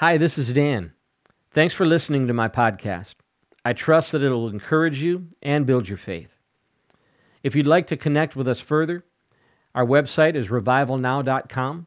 Hi, 0.00 0.16
this 0.16 0.38
is 0.38 0.50
Dan. 0.50 0.94
Thanks 1.50 1.74
for 1.74 1.84
listening 1.84 2.26
to 2.26 2.32
my 2.32 2.48
podcast. 2.48 3.16
I 3.66 3.74
trust 3.74 4.12
that 4.12 4.22
it'll 4.22 4.48
encourage 4.48 5.02
you 5.02 5.26
and 5.42 5.66
build 5.66 5.90
your 5.90 5.98
faith. 5.98 6.30
If 7.42 7.54
you'd 7.54 7.66
like 7.66 7.86
to 7.88 7.98
connect 7.98 8.34
with 8.34 8.48
us 8.48 8.60
further, 8.60 9.04
our 9.74 9.84
website 9.84 10.36
is 10.36 10.48
revivalnow.com, 10.48 11.86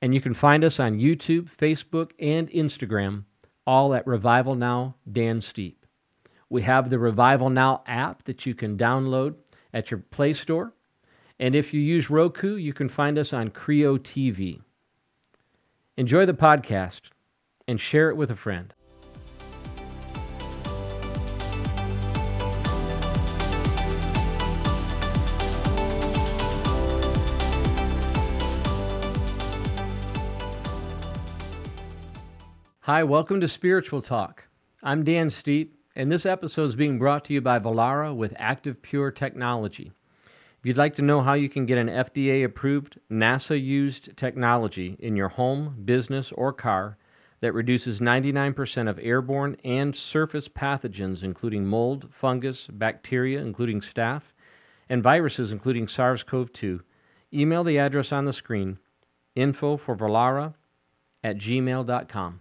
and 0.00 0.14
you 0.14 0.20
can 0.20 0.32
find 0.32 0.62
us 0.62 0.78
on 0.78 1.00
YouTube, 1.00 1.50
Facebook, 1.50 2.12
and 2.20 2.48
Instagram, 2.50 3.24
all 3.66 3.94
at 3.94 4.06
Revival 4.06 4.54
Now 4.54 4.94
Dan 5.10 5.40
Steepe. 5.40 5.82
We 6.48 6.62
have 6.62 6.88
the 6.88 7.00
Revival 7.00 7.50
Now 7.50 7.82
app 7.84 8.22
that 8.26 8.46
you 8.46 8.54
can 8.54 8.78
download 8.78 9.34
at 9.74 9.90
your 9.90 9.98
Play 9.98 10.34
Store, 10.34 10.72
and 11.40 11.56
if 11.56 11.74
you 11.74 11.80
use 11.80 12.10
Roku, 12.10 12.54
you 12.54 12.72
can 12.72 12.88
find 12.88 13.18
us 13.18 13.32
on 13.32 13.50
Creo 13.50 13.98
TV. 13.98 14.60
Enjoy 15.96 16.24
the 16.24 16.32
podcast 16.32 17.10
and 17.70 17.80
share 17.80 18.10
it 18.10 18.16
with 18.16 18.32
a 18.32 18.36
friend. 18.36 18.74
Hi, 32.80 33.04
welcome 33.04 33.40
to 33.40 33.46
Spiritual 33.46 34.02
Talk. 34.02 34.48
I'm 34.82 35.04
Dan 35.04 35.28
Steepe, 35.28 35.70
and 35.94 36.10
this 36.10 36.26
episode 36.26 36.64
is 36.64 36.74
being 36.74 36.98
brought 36.98 37.24
to 37.26 37.32
you 37.32 37.40
by 37.40 37.60
Vollara 37.60 38.12
with 38.12 38.34
Active 38.36 38.82
Pure 38.82 39.12
Technology. 39.12 39.92
If 40.58 40.66
you'd 40.66 40.76
like 40.76 40.94
to 40.94 41.02
know 41.02 41.20
how 41.20 41.34
you 41.34 41.48
can 41.48 41.66
get 41.66 41.78
an 41.78 41.86
FDA 41.86 42.44
approved, 42.44 42.98
NASA 43.08 43.62
used 43.62 44.16
technology 44.16 44.96
in 44.98 45.14
your 45.14 45.28
home, 45.28 45.82
business, 45.84 46.32
or 46.32 46.52
car 46.52 46.98
that 47.40 47.52
reduces 47.54 48.00
99% 48.00 48.88
of 48.88 48.98
airborne 49.02 49.56
and 49.64 49.96
surface 49.96 50.48
pathogens, 50.48 51.22
including 51.22 51.66
mold, 51.66 52.08
fungus, 52.10 52.66
bacteria, 52.70 53.40
including 53.40 53.80
staph, 53.80 54.22
and 54.88 55.02
viruses, 55.02 55.52
including 55.52 55.88
SARS 55.88 56.22
CoV 56.22 56.52
2, 56.52 56.82
email 57.32 57.64
the 57.64 57.78
address 57.78 58.12
on 58.12 58.24
the 58.24 58.32
screen 58.32 58.78
info 59.34 59.76
for 59.76 59.96
Vollara 59.96 60.54
at 61.22 61.38
gmail.com. 61.38 62.40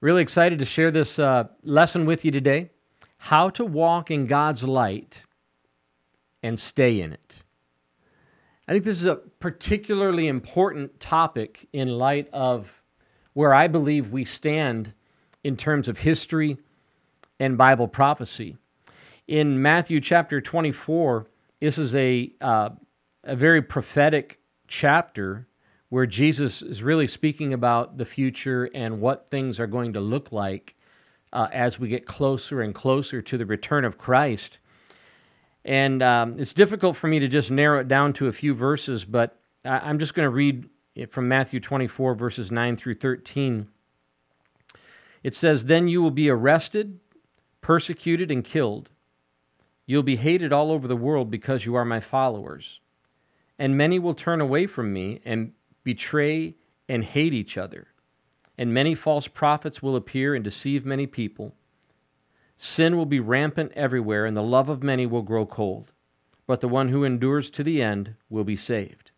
Really 0.00 0.22
excited 0.22 0.58
to 0.58 0.64
share 0.64 0.90
this 0.90 1.18
uh, 1.18 1.44
lesson 1.62 2.04
with 2.04 2.24
you 2.24 2.30
today 2.30 2.70
how 3.18 3.48
to 3.50 3.64
walk 3.64 4.10
in 4.10 4.26
God's 4.26 4.62
light 4.62 5.24
and 6.42 6.60
stay 6.60 7.00
in 7.00 7.12
it. 7.12 7.42
I 8.68 8.72
think 8.72 8.84
this 8.84 8.98
is 8.98 9.06
a 9.06 9.16
particularly 9.38 10.26
important 10.26 10.98
topic 10.98 11.68
in 11.72 11.88
light 11.88 12.28
of 12.32 12.82
where 13.32 13.54
I 13.54 13.68
believe 13.68 14.10
we 14.10 14.24
stand 14.24 14.92
in 15.44 15.56
terms 15.56 15.86
of 15.86 15.98
history 15.98 16.58
and 17.38 17.56
Bible 17.56 17.86
prophecy. 17.86 18.56
In 19.28 19.62
Matthew 19.62 20.00
chapter 20.00 20.40
24, 20.40 21.26
this 21.60 21.78
is 21.78 21.94
a, 21.94 22.32
uh, 22.40 22.70
a 23.22 23.36
very 23.36 23.62
prophetic 23.62 24.40
chapter 24.66 25.46
where 25.88 26.06
Jesus 26.06 26.60
is 26.60 26.82
really 26.82 27.06
speaking 27.06 27.52
about 27.52 27.98
the 27.98 28.04
future 28.04 28.68
and 28.74 29.00
what 29.00 29.30
things 29.30 29.60
are 29.60 29.68
going 29.68 29.92
to 29.92 30.00
look 30.00 30.32
like 30.32 30.74
uh, 31.32 31.46
as 31.52 31.78
we 31.78 31.86
get 31.88 32.06
closer 32.06 32.62
and 32.62 32.74
closer 32.74 33.22
to 33.22 33.38
the 33.38 33.46
return 33.46 33.84
of 33.84 33.96
Christ. 33.96 34.58
And 35.66 36.00
um, 36.00 36.38
it's 36.38 36.52
difficult 36.52 36.96
for 36.96 37.08
me 37.08 37.18
to 37.18 37.26
just 37.26 37.50
narrow 37.50 37.80
it 37.80 37.88
down 37.88 38.12
to 38.14 38.28
a 38.28 38.32
few 38.32 38.54
verses, 38.54 39.04
but 39.04 39.36
I- 39.64 39.80
I'm 39.80 39.98
just 39.98 40.14
going 40.14 40.24
to 40.24 40.30
read 40.30 40.70
from 41.10 41.26
Matthew 41.26 41.58
24, 41.58 42.14
verses 42.14 42.52
9 42.52 42.76
through 42.76 42.94
13. 42.94 43.66
It 45.24 45.34
says, 45.34 45.64
Then 45.64 45.88
you 45.88 46.00
will 46.00 46.12
be 46.12 46.30
arrested, 46.30 47.00
persecuted, 47.60 48.30
and 48.30 48.44
killed. 48.44 48.90
You'll 49.86 50.04
be 50.04 50.16
hated 50.16 50.52
all 50.52 50.70
over 50.70 50.86
the 50.86 50.96
world 50.96 51.32
because 51.32 51.66
you 51.66 51.74
are 51.74 51.84
my 51.84 51.98
followers. 51.98 52.80
And 53.58 53.76
many 53.76 53.98
will 53.98 54.14
turn 54.14 54.40
away 54.40 54.68
from 54.68 54.92
me 54.92 55.20
and 55.24 55.52
betray, 55.82 56.54
and 56.88 57.04
hate 57.04 57.34
each 57.34 57.58
other. 57.58 57.88
And 58.56 58.72
many 58.72 58.94
false 58.94 59.26
prophets 59.26 59.82
will 59.82 59.96
appear 59.96 60.34
and 60.34 60.44
deceive 60.44 60.86
many 60.86 61.08
people. 61.08 61.54
Sin 62.56 62.96
will 62.96 63.06
be 63.06 63.20
rampant 63.20 63.72
everywhere, 63.74 64.24
and 64.24 64.36
the 64.36 64.42
love 64.42 64.68
of 64.68 64.82
many 64.82 65.06
will 65.06 65.22
grow 65.22 65.44
cold. 65.44 65.92
But 66.46 66.60
the 66.60 66.68
one 66.68 66.88
who 66.88 67.04
endures 67.04 67.50
to 67.50 67.62
the 67.62 67.82
end 67.82 68.14
will 68.30 68.44
be 68.44 68.56
saved. 68.56 69.10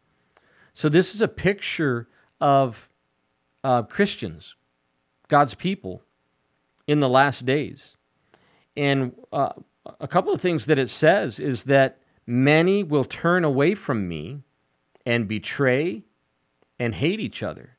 So, 0.75 0.89
this 0.89 1.15
is 1.15 1.21
a 1.21 1.29
picture 1.29 2.09
of 2.41 2.89
uh, 3.63 3.83
Christians, 3.83 4.57
God's 5.29 5.55
people, 5.55 6.03
in 6.87 7.01
the 7.01 7.09
last 7.09 7.45
days. 7.45 7.97
And 8.77 9.13
uh, 9.33 9.53
a 10.01 10.09
couple 10.09 10.33
of 10.33 10.41
things 10.41 10.67
that 10.67 10.79
it 10.79 10.89
says 10.89 11.39
is 11.39 11.65
that 11.65 11.99
many 12.27 12.83
will 12.83 13.05
turn 13.05 13.45
away 13.45 13.75
from 13.75 14.09
me 14.09 14.43
and 15.05 15.29
betray 15.29 16.05
and 16.79 16.95
hate 16.95 17.21
each 17.21 17.43
other. 17.43 17.77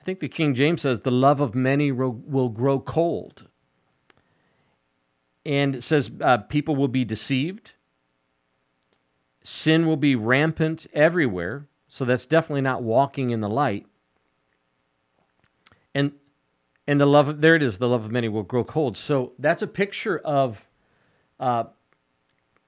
I 0.00 0.04
think 0.04 0.20
the 0.20 0.28
King 0.28 0.54
James 0.54 0.82
says, 0.82 1.00
the 1.00 1.10
love 1.10 1.40
of 1.40 1.54
many 1.54 1.90
will 1.90 2.50
grow 2.50 2.78
cold. 2.78 3.48
And 5.46 5.76
it 5.76 5.82
says, 5.82 6.10
uh, 6.20 6.38
people 6.38 6.74
will 6.76 6.88
be 6.88 7.04
deceived. 7.04 7.74
Sin 9.42 9.86
will 9.86 9.96
be 9.96 10.16
rampant 10.16 10.86
everywhere. 10.94 11.68
So 11.88 12.04
that's 12.04 12.26
definitely 12.26 12.62
not 12.62 12.82
walking 12.82 13.30
in 13.30 13.40
the 13.40 13.48
light. 13.48 13.86
And 15.94 16.12
and 16.86 17.00
the 17.00 17.06
love 17.06 17.28
of, 17.28 17.40
there 17.40 17.54
it 17.54 17.62
is, 17.62 17.78
the 17.78 17.88
love 17.88 18.04
of 18.04 18.10
many 18.10 18.28
will 18.28 18.42
grow 18.42 18.64
cold. 18.64 18.96
So 18.96 19.32
that's 19.38 19.62
a 19.62 19.66
picture 19.66 20.18
of 20.18 20.66
uh, 21.40 21.64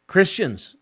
Christians. 0.06 0.76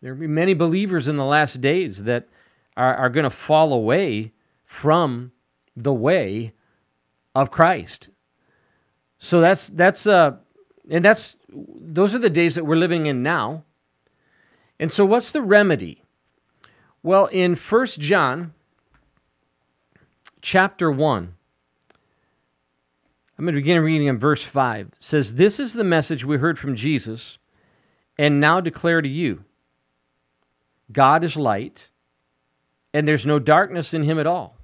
There 0.00 0.14
will 0.14 0.20
be 0.20 0.26
many 0.26 0.54
believers 0.54 1.06
in 1.06 1.16
the 1.16 1.24
last 1.24 1.60
days 1.60 2.04
that 2.04 2.28
are, 2.76 2.94
are 2.94 3.10
going 3.10 3.24
to 3.24 3.30
fall 3.30 3.74
away 3.74 4.32
from 4.64 5.32
the 5.76 5.92
way 5.92 6.54
of 7.34 7.50
Christ. 7.50 8.08
So 9.18 9.40
that's 9.40 9.66
that's 9.66 10.06
uh 10.06 10.36
and 10.90 11.04
that's 11.04 11.36
those 11.48 12.14
are 12.14 12.18
the 12.18 12.28
days 12.28 12.54
that 12.56 12.66
we're 12.66 12.76
living 12.76 13.06
in 13.06 13.22
now. 13.22 13.64
And 14.78 14.92
so 14.92 15.04
what's 15.04 15.30
the 15.30 15.42
remedy? 15.42 16.02
Well, 17.02 17.26
in 17.26 17.54
First 17.54 18.00
John 18.00 18.52
chapter 20.42 20.90
1 20.90 21.34
I'm 23.40 23.46
going 23.46 23.54
to 23.54 23.60
begin 23.62 23.80
reading 23.80 24.06
in 24.06 24.18
verse 24.18 24.42
5. 24.42 24.88
It 24.88 24.94
says, 24.98 25.36
This 25.36 25.58
is 25.58 25.72
the 25.72 25.82
message 25.82 26.26
we 26.26 26.36
heard 26.36 26.58
from 26.58 26.76
Jesus 26.76 27.38
and 28.18 28.38
now 28.38 28.60
declare 28.60 29.00
to 29.00 29.08
you 29.08 29.46
God 30.92 31.24
is 31.24 31.36
light, 31.36 31.88
and 32.92 33.08
there's 33.08 33.24
no 33.24 33.38
darkness 33.38 33.94
in 33.94 34.02
him 34.02 34.18
at 34.18 34.26
all. 34.26 34.58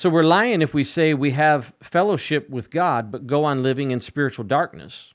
So 0.00 0.08
we're 0.08 0.22
lying 0.22 0.62
if 0.62 0.72
we 0.72 0.82
say 0.82 1.12
we 1.12 1.32
have 1.32 1.74
fellowship 1.82 2.48
with 2.48 2.70
God 2.70 3.12
but 3.12 3.26
go 3.26 3.44
on 3.44 3.62
living 3.62 3.90
in 3.90 4.00
spiritual 4.00 4.46
darkness. 4.46 5.12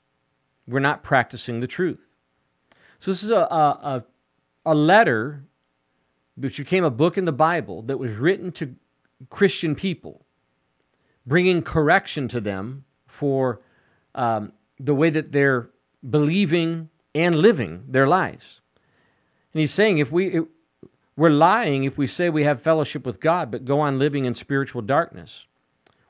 We're 0.68 0.78
not 0.78 1.02
practicing 1.02 1.58
the 1.58 1.66
truth. 1.66 1.98
So 3.00 3.10
this 3.10 3.24
is 3.24 3.30
a, 3.30 3.40
a, 3.40 4.04
a 4.64 4.76
letter 4.76 5.42
which 6.36 6.58
became 6.58 6.84
a 6.84 6.90
book 6.90 7.18
in 7.18 7.24
the 7.24 7.32
Bible 7.32 7.82
that 7.82 7.98
was 7.98 8.12
written 8.12 8.52
to 8.52 8.76
Christian 9.28 9.74
people, 9.74 10.24
bringing 11.26 11.62
correction 11.62 12.28
to 12.28 12.40
them 12.40 12.84
for 13.08 13.62
um, 14.14 14.52
the 14.78 14.94
way 14.94 15.10
that 15.10 15.32
they're 15.32 15.68
believing 16.08 16.90
and 17.12 17.34
living 17.34 17.86
their 17.88 18.06
lives. 18.06 18.60
And 19.52 19.58
he's 19.58 19.74
saying 19.74 19.98
if 19.98 20.12
we, 20.12 20.42
we're 21.16 21.30
lying 21.30 21.84
if 21.84 21.96
we 21.96 22.06
say 22.06 22.28
we 22.28 22.44
have 22.44 22.60
fellowship 22.60 23.06
with 23.06 23.20
God 23.20 23.50
but 23.50 23.64
go 23.64 23.80
on 23.80 23.98
living 23.98 24.24
in 24.24 24.34
spiritual 24.34 24.82
darkness. 24.82 25.46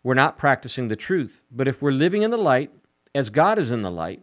We're 0.02 0.14
not 0.14 0.38
practicing 0.38 0.88
the 0.88 0.96
truth. 0.96 1.42
But 1.50 1.68
if 1.68 1.80
we're 1.80 1.92
living 1.92 2.22
in 2.22 2.30
the 2.30 2.36
light, 2.36 2.70
as 3.14 3.30
God 3.30 3.58
is 3.58 3.70
in 3.70 3.82
the 3.82 3.90
light, 3.90 4.22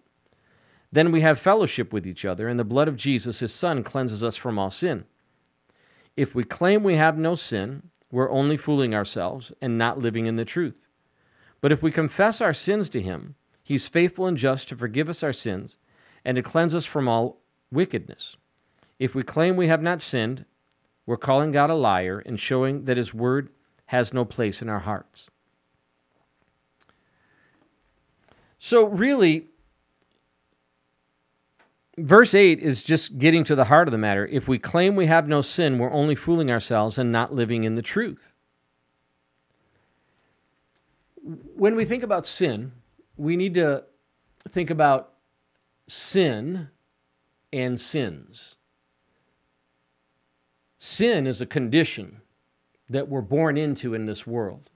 then 0.91 1.11
we 1.11 1.21
have 1.21 1.39
fellowship 1.39 1.91
with 1.91 2.05
each 2.05 2.23
other, 2.23 2.47
and 2.47 2.59
the 2.59 2.63
blood 2.63 2.87
of 2.87 2.95
Jesus, 2.95 3.39
his 3.39 3.53
Son, 3.53 3.83
cleanses 3.83 4.23
us 4.23 4.35
from 4.37 4.59
all 4.59 4.69
sin. 4.69 5.05
If 6.15 6.35
we 6.35 6.43
claim 6.43 6.83
we 6.83 6.95
have 6.95 7.17
no 7.17 7.35
sin, 7.35 7.89
we're 8.11 8.29
only 8.29 8.57
fooling 8.57 8.93
ourselves 8.93 9.51
and 9.59 9.77
not 9.77 9.97
living 9.97 10.27
in 10.27 10.35
the 10.35 10.45
truth. 10.45 10.87
But 11.61 11.71
if 11.71 11.81
we 11.81 11.91
confess 11.91 12.41
our 12.41 12.53
sins 12.53 12.89
to 12.89 13.01
him, 13.01 13.35
he's 13.63 13.87
faithful 13.87 14.27
and 14.27 14.37
just 14.37 14.69
to 14.69 14.75
forgive 14.75 15.09
us 15.09 15.23
our 15.23 15.33
sins 15.33 15.77
and 16.23 16.35
to 16.35 16.43
cleanse 16.43 16.75
us 16.75 16.85
from 16.85 17.07
all 17.07 17.41
wickedness. 17.71 18.37
If 18.99 19.15
we 19.15 19.23
claim 19.23 19.55
we 19.55 19.67
have 19.67 19.81
not 19.81 20.01
sinned, 20.01 20.45
we're 21.05 21.17
calling 21.17 21.51
God 21.51 21.69
a 21.69 21.75
liar 21.75 22.19
and 22.25 22.39
showing 22.39 22.85
that 22.85 22.97
His 22.97 23.13
word 23.13 23.49
has 23.87 24.13
no 24.13 24.25
place 24.25 24.61
in 24.61 24.69
our 24.69 24.79
hearts. 24.79 25.29
So, 28.57 28.85
really, 28.85 29.47
verse 31.97 32.33
8 32.33 32.59
is 32.59 32.81
just 32.81 33.17
getting 33.17 33.43
to 33.43 33.55
the 33.55 33.65
heart 33.65 33.87
of 33.87 33.91
the 33.91 33.97
matter. 33.97 34.25
If 34.25 34.47
we 34.47 34.57
claim 34.57 34.95
we 34.95 35.07
have 35.07 35.27
no 35.27 35.41
sin, 35.41 35.79
we're 35.79 35.91
only 35.91 36.15
fooling 36.15 36.49
ourselves 36.49 36.97
and 36.97 37.11
not 37.11 37.33
living 37.33 37.65
in 37.65 37.75
the 37.75 37.81
truth. 37.81 38.33
When 41.55 41.75
we 41.75 41.85
think 41.85 42.03
about 42.03 42.25
sin, 42.25 42.71
we 43.17 43.35
need 43.35 43.53
to 43.55 43.83
think 44.49 44.69
about 44.69 45.13
sin 45.87 46.69
and 47.51 47.79
sins. 47.79 48.57
Sin 50.85 51.27
is 51.27 51.39
a 51.39 51.45
condition 51.45 52.19
that 52.89 53.07
we're 53.07 53.21
born 53.21 53.57
into 53.57 53.93
in 53.93 54.05
this 54.05 54.27
world, 54.27 54.69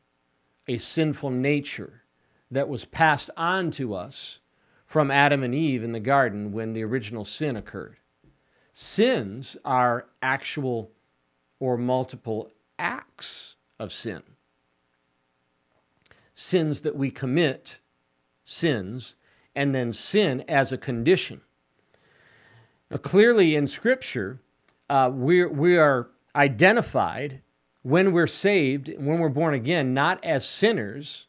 a 0.65 0.77
sinful 0.77 1.31
nature 1.31 2.03
that 2.49 2.69
was 2.69 2.85
passed 2.85 3.29
on 3.35 3.71
to 3.71 3.93
us 3.93 4.39
from 4.85 5.11
Adam 5.11 5.43
and 5.43 5.53
Eve 5.53 5.83
in 5.83 5.91
the 5.91 5.99
garden 5.99 6.53
when 6.53 6.71
the 6.71 6.81
original 6.81 7.25
sin 7.25 7.57
occurred. 7.57 7.97
Sins 8.71 9.57
are 9.65 10.05
actual 10.21 10.91
or 11.59 11.77
multiple 11.77 12.53
acts 12.79 13.57
of 13.77 13.91
sin. 13.91 14.23
Sins 16.33 16.79
that 16.81 16.95
we 16.95 17.11
commit, 17.11 17.81
sins, 18.45 19.17
and 19.53 19.75
then 19.75 19.91
sin 19.91 20.41
as 20.47 20.71
a 20.71 20.77
condition. 20.77 21.41
Now, 22.89 22.95
clearly 22.95 23.57
in 23.57 23.67
Scripture, 23.67 24.39
uh, 24.89 25.11
we 25.13 25.45
we 25.45 25.77
are 25.77 26.09
identified 26.35 27.41
when 27.83 28.11
we're 28.11 28.27
saved, 28.27 28.89
when 28.97 29.19
we're 29.19 29.29
born 29.29 29.53
again, 29.53 29.93
not 29.93 30.23
as 30.23 30.47
sinners, 30.47 31.27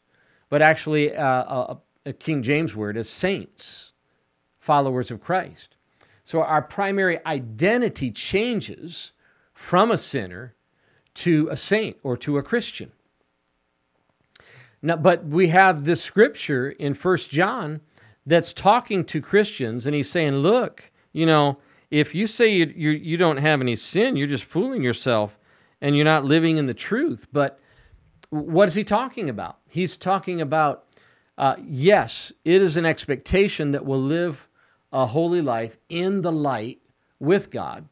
but 0.49 0.61
actually 0.61 1.15
uh, 1.15 1.23
a, 1.23 1.77
a 2.05 2.13
King 2.13 2.43
James 2.43 2.75
word 2.75 2.97
as 2.97 3.09
saints, 3.09 3.93
followers 4.59 5.09
of 5.11 5.21
Christ. 5.21 5.75
So 6.25 6.41
our 6.41 6.61
primary 6.61 7.25
identity 7.25 8.11
changes 8.11 9.13
from 9.53 9.89
a 9.89 9.97
sinner 9.97 10.53
to 11.15 11.47
a 11.49 11.57
saint 11.57 11.97
or 12.03 12.15
to 12.17 12.37
a 12.37 12.43
Christian. 12.43 12.91
Now, 14.81 14.95
but 14.95 15.25
we 15.25 15.47
have 15.49 15.83
this 15.83 16.01
scripture 16.01 16.69
in 16.69 16.93
First 16.93 17.29
John 17.31 17.81
that's 18.25 18.53
talking 18.53 19.03
to 19.05 19.21
Christians, 19.21 19.85
and 19.85 19.95
he's 19.95 20.09
saying, 20.09 20.35
look, 20.35 20.91
you 21.11 21.25
know, 21.25 21.57
if 21.91 22.13
you 22.13 22.27
say 22.27 22.53
you, 22.53 22.71
you, 22.75 22.89
you 22.91 23.17
don't 23.17 23.37
have 23.37 23.61
any 23.61 23.75
sin, 23.75 24.15
you're 24.15 24.27
just 24.27 24.43
fooling 24.43 24.83
yourself 24.83 25.37
and 25.81 25.95
you're 25.95 26.05
not 26.05 26.25
living 26.25 26.57
in 26.57 26.65
the 26.65 26.73
truth. 26.73 27.27
But 27.31 27.59
what 28.29 28.67
is 28.67 28.75
he 28.75 28.83
talking 28.83 29.29
about? 29.29 29.57
He's 29.67 29.97
talking 29.97 30.41
about, 30.41 30.85
uh, 31.37 31.55
yes, 31.65 32.31
it 32.45 32.61
is 32.61 32.77
an 32.77 32.85
expectation 32.85 33.71
that 33.71 33.85
we'll 33.85 34.01
live 34.01 34.47
a 34.91 35.05
holy 35.05 35.41
life 35.41 35.77
in 35.89 36.21
the 36.21 36.31
light 36.31 36.79
with 37.19 37.49
God. 37.49 37.87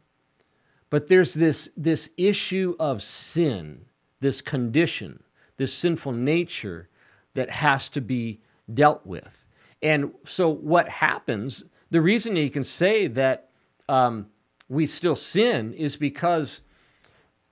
But 0.90 1.08
there's 1.08 1.34
this, 1.34 1.70
this 1.76 2.10
issue 2.18 2.76
of 2.80 3.04
sin, 3.04 3.86
this 4.20 4.42
condition, 4.42 5.22
this 5.58 5.74
sinful 5.74 6.14
nature 6.14 6.90
that 7.34 7.50
has 7.50 7.90
to 7.90 8.02
be 8.02 8.40
dealt 8.74 9.06
with. 9.06 9.46
And 9.82 10.12
so, 10.24 10.50
what 10.50 10.90
happens, 10.90 11.64
the 11.92 12.02
reason 12.02 12.36
he 12.36 12.50
can 12.50 12.64
say 12.64 13.08
that 13.08 13.47
um, 13.90 14.28
we 14.70 14.88
still 14.88 15.16
sin 15.16 15.74
is 15.74 15.96
because 15.96 16.62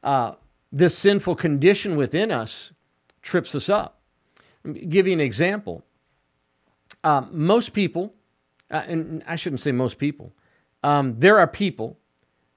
uh, 0.03 0.33
this 0.71 0.97
sinful 0.97 1.35
condition 1.35 1.95
within 1.95 2.31
us 2.31 2.71
trips 3.21 3.55
us 3.55 3.69
up. 3.69 4.01
Give 4.89 5.07
you 5.07 5.13
an 5.13 5.21
example. 5.21 5.83
Uh, 7.03 7.25
most 7.31 7.73
people, 7.73 8.13
uh, 8.71 8.83
and 8.87 9.23
I 9.27 9.35
shouldn't 9.35 9.61
say 9.61 9.71
most 9.71 9.97
people, 9.97 10.33
um, 10.83 11.15
there 11.19 11.39
are 11.39 11.47
people 11.47 11.97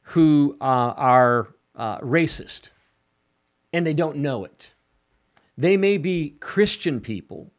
who 0.02 0.56
uh, 0.60 0.64
are 0.64 1.48
uh, 1.76 1.98
racist 2.00 2.70
and 3.72 3.86
they 3.86 3.94
don't 3.94 4.16
know 4.16 4.44
it. 4.44 4.70
They 5.56 5.76
may 5.76 5.98
be 5.98 6.36
Christian 6.40 7.00
people, 7.00 7.50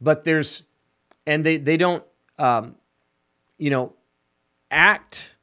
but 0.00 0.24
there's, 0.24 0.64
and 1.26 1.44
they, 1.44 1.56
they 1.56 1.76
don't, 1.76 2.04
um, 2.38 2.74
you 3.58 3.70
know, 3.70 3.94
act. 4.70 5.36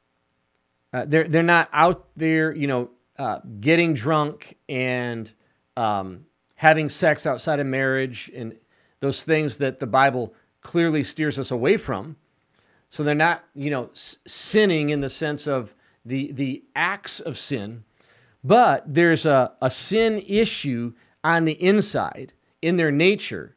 Uh, 0.92 1.04
they're 1.06 1.28
they're 1.28 1.42
not 1.42 1.68
out 1.72 2.06
there, 2.16 2.54
you 2.54 2.66
know, 2.66 2.90
uh, 3.18 3.40
getting 3.60 3.94
drunk 3.94 4.56
and 4.68 5.30
um, 5.76 6.24
having 6.54 6.88
sex 6.88 7.26
outside 7.26 7.60
of 7.60 7.66
marriage 7.66 8.30
and 8.34 8.56
those 9.00 9.22
things 9.22 9.58
that 9.58 9.78
the 9.80 9.86
Bible 9.86 10.34
clearly 10.60 11.04
steers 11.04 11.38
us 11.38 11.50
away 11.50 11.76
from. 11.76 12.16
So 12.90 13.02
they're 13.04 13.14
not, 13.14 13.44
you 13.54 13.70
know, 13.70 13.90
s- 13.92 14.16
sinning 14.26 14.90
in 14.90 15.00
the 15.00 15.10
sense 15.10 15.46
of 15.46 15.74
the 16.04 16.32
the 16.32 16.64
acts 16.74 17.20
of 17.20 17.38
sin, 17.38 17.84
but 18.42 18.82
there's 18.86 19.26
a, 19.26 19.52
a 19.60 19.70
sin 19.70 20.24
issue 20.26 20.94
on 21.22 21.44
the 21.44 21.62
inside 21.62 22.32
in 22.62 22.76
their 22.76 22.90
nature 22.90 23.56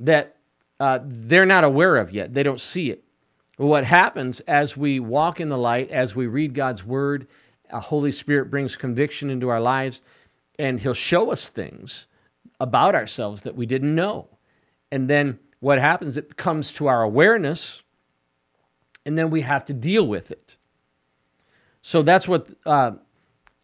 that 0.00 0.36
uh, 0.80 0.98
they're 1.04 1.46
not 1.46 1.62
aware 1.62 1.96
of 1.96 2.10
yet. 2.12 2.34
They 2.34 2.42
don't 2.42 2.60
see 2.60 2.90
it. 2.90 3.04
What 3.56 3.84
happens 3.84 4.40
as 4.40 4.76
we 4.76 4.98
walk 4.98 5.40
in 5.40 5.48
the 5.48 5.58
light, 5.58 5.90
as 5.90 6.16
we 6.16 6.26
read 6.26 6.54
God's 6.54 6.84
word, 6.84 7.26
a 7.70 7.80
Holy 7.80 8.12
Spirit 8.12 8.50
brings 8.50 8.76
conviction 8.76 9.30
into 9.30 9.48
our 9.48 9.60
lives, 9.60 10.00
and 10.58 10.80
He'll 10.80 10.94
show 10.94 11.30
us 11.30 11.48
things 11.48 12.06
about 12.60 12.94
ourselves 12.94 13.42
that 13.42 13.56
we 13.56 13.66
didn't 13.66 13.94
know. 13.94 14.28
And 14.90 15.08
then 15.08 15.38
what 15.60 15.78
happens? 15.78 16.16
It 16.16 16.36
comes 16.36 16.72
to 16.74 16.86
our 16.86 17.02
awareness, 17.02 17.82
and 19.04 19.18
then 19.18 19.30
we 19.30 19.42
have 19.42 19.64
to 19.66 19.74
deal 19.74 20.06
with 20.06 20.30
it. 20.30 20.56
So 21.82 22.02
that's 22.02 22.28
what 22.28 22.48
uh, 22.64 22.92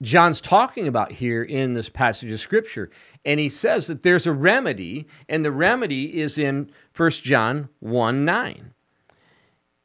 John's 0.03 0.41
talking 0.41 0.87
about 0.87 1.13
here 1.13 1.43
in 1.43 1.75
this 1.75 1.89
passage 1.89 2.31
of 2.31 2.41
Scripture. 2.41 2.91
And 3.25 3.41
he 3.41 3.49
says 3.49 3.87
that 3.87 4.03
there's 4.03 4.27
a 4.27 4.33
remedy, 4.33 5.07
and 5.29 5.45
the 5.45 5.53
remedy 5.53 6.21
is 6.21 6.39
in 6.39 6.71
1 6.97 7.11
John 7.11 7.69
1 7.81 8.25
9. 8.25 8.75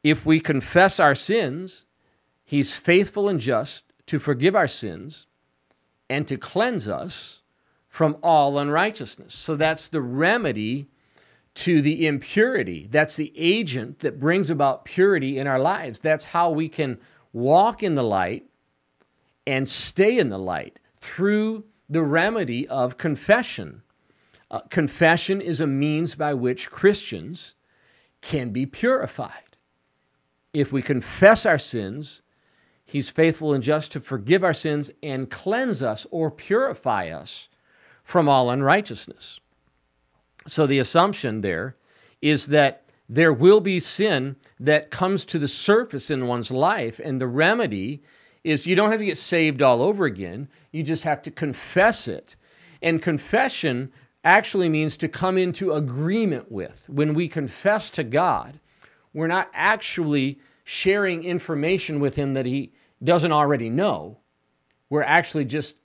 If 0.04 0.26
we 0.26 0.38
confess 0.38 1.00
our 1.00 1.14
sins, 1.14 1.86
he's 2.44 2.74
faithful 2.74 3.28
and 3.28 3.40
just 3.40 3.84
to 4.06 4.18
forgive 4.18 4.54
our 4.54 4.68
sins 4.68 5.26
and 6.10 6.28
to 6.28 6.36
cleanse 6.36 6.86
us 6.86 7.40
from 7.88 8.18
all 8.22 8.58
unrighteousness. 8.58 9.34
So 9.34 9.56
that's 9.56 9.88
the 9.88 10.02
remedy 10.02 10.88
to 11.54 11.80
the 11.80 12.06
impurity. 12.06 12.86
That's 12.90 13.16
the 13.16 13.32
agent 13.34 14.00
that 14.00 14.20
brings 14.20 14.50
about 14.50 14.84
purity 14.84 15.38
in 15.38 15.46
our 15.46 15.58
lives. 15.58 16.00
That's 16.00 16.26
how 16.26 16.50
we 16.50 16.68
can 16.68 16.98
walk 17.32 17.82
in 17.82 17.94
the 17.94 18.02
light 18.02 18.44
and 19.46 19.68
stay 19.68 20.18
in 20.18 20.28
the 20.28 20.38
light 20.38 20.80
through 21.00 21.64
the 21.88 22.02
remedy 22.02 22.68
of 22.68 22.98
confession. 22.98 23.82
Uh, 24.50 24.60
confession 24.68 25.40
is 25.40 25.60
a 25.60 25.66
means 25.66 26.14
by 26.14 26.34
which 26.34 26.70
Christians 26.70 27.54
can 28.20 28.50
be 28.50 28.66
purified 28.66 29.43
if 30.54 30.72
we 30.72 30.80
confess 30.80 31.44
our 31.44 31.58
sins, 31.58 32.22
He's 32.86 33.10
faithful 33.10 33.52
and 33.52 33.64
just 33.64 33.92
to 33.92 34.00
forgive 34.00 34.44
our 34.44 34.54
sins 34.54 34.90
and 35.02 35.30
cleanse 35.30 35.82
us 35.82 36.06
or 36.10 36.30
purify 36.30 37.08
us 37.08 37.48
from 38.04 38.28
all 38.28 38.50
unrighteousness. 38.50 39.40
So 40.46 40.66
the 40.66 40.78
assumption 40.78 41.40
there 41.40 41.76
is 42.20 42.46
that 42.48 42.84
there 43.08 43.32
will 43.32 43.60
be 43.60 43.80
sin 43.80 44.36
that 44.60 44.90
comes 44.90 45.24
to 45.26 45.38
the 45.38 45.48
surface 45.48 46.10
in 46.10 46.26
one's 46.26 46.50
life, 46.50 47.00
and 47.02 47.20
the 47.20 47.26
remedy 47.26 48.02
is 48.44 48.66
you 48.66 48.76
don't 48.76 48.90
have 48.90 49.00
to 49.00 49.06
get 49.06 49.18
saved 49.18 49.62
all 49.62 49.82
over 49.82 50.04
again. 50.04 50.48
You 50.70 50.82
just 50.82 51.04
have 51.04 51.22
to 51.22 51.30
confess 51.30 52.06
it. 52.06 52.36
And 52.82 53.02
confession 53.02 53.92
actually 54.24 54.68
means 54.68 54.96
to 54.98 55.08
come 55.08 55.38
into 55.38 55.72
agreement 55.72 56.52
with. 56.52 56.84
When 56.88 57.14
we 57.14 57.28
confess 57.28 57.90
to 57.90 58.04
God, 58.04 58.60
we're 59.14 59.28
not 59.28 59.48
actually 59.54 60.40
sharing 60.64 61.24
information 61.24 62.00
with 62.00 62.16
him 62.16 62.34
that 62.34 62.44
he 62.44 62.72
doesn't 63.02 63.32
already 63.32 63.70
know. 63.70 64.18
We're 64.90 65.02
actually 65.02 65.44
just 65.46 65.76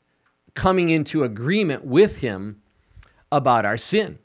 coming 0.55 0.89
into 0.89 1.23
agreement 1.23 1.85
with 1.85 2.17
him 2.17 2.61
about 3.31 3.65
our 3.65 3.77
sin. 3.77 4.19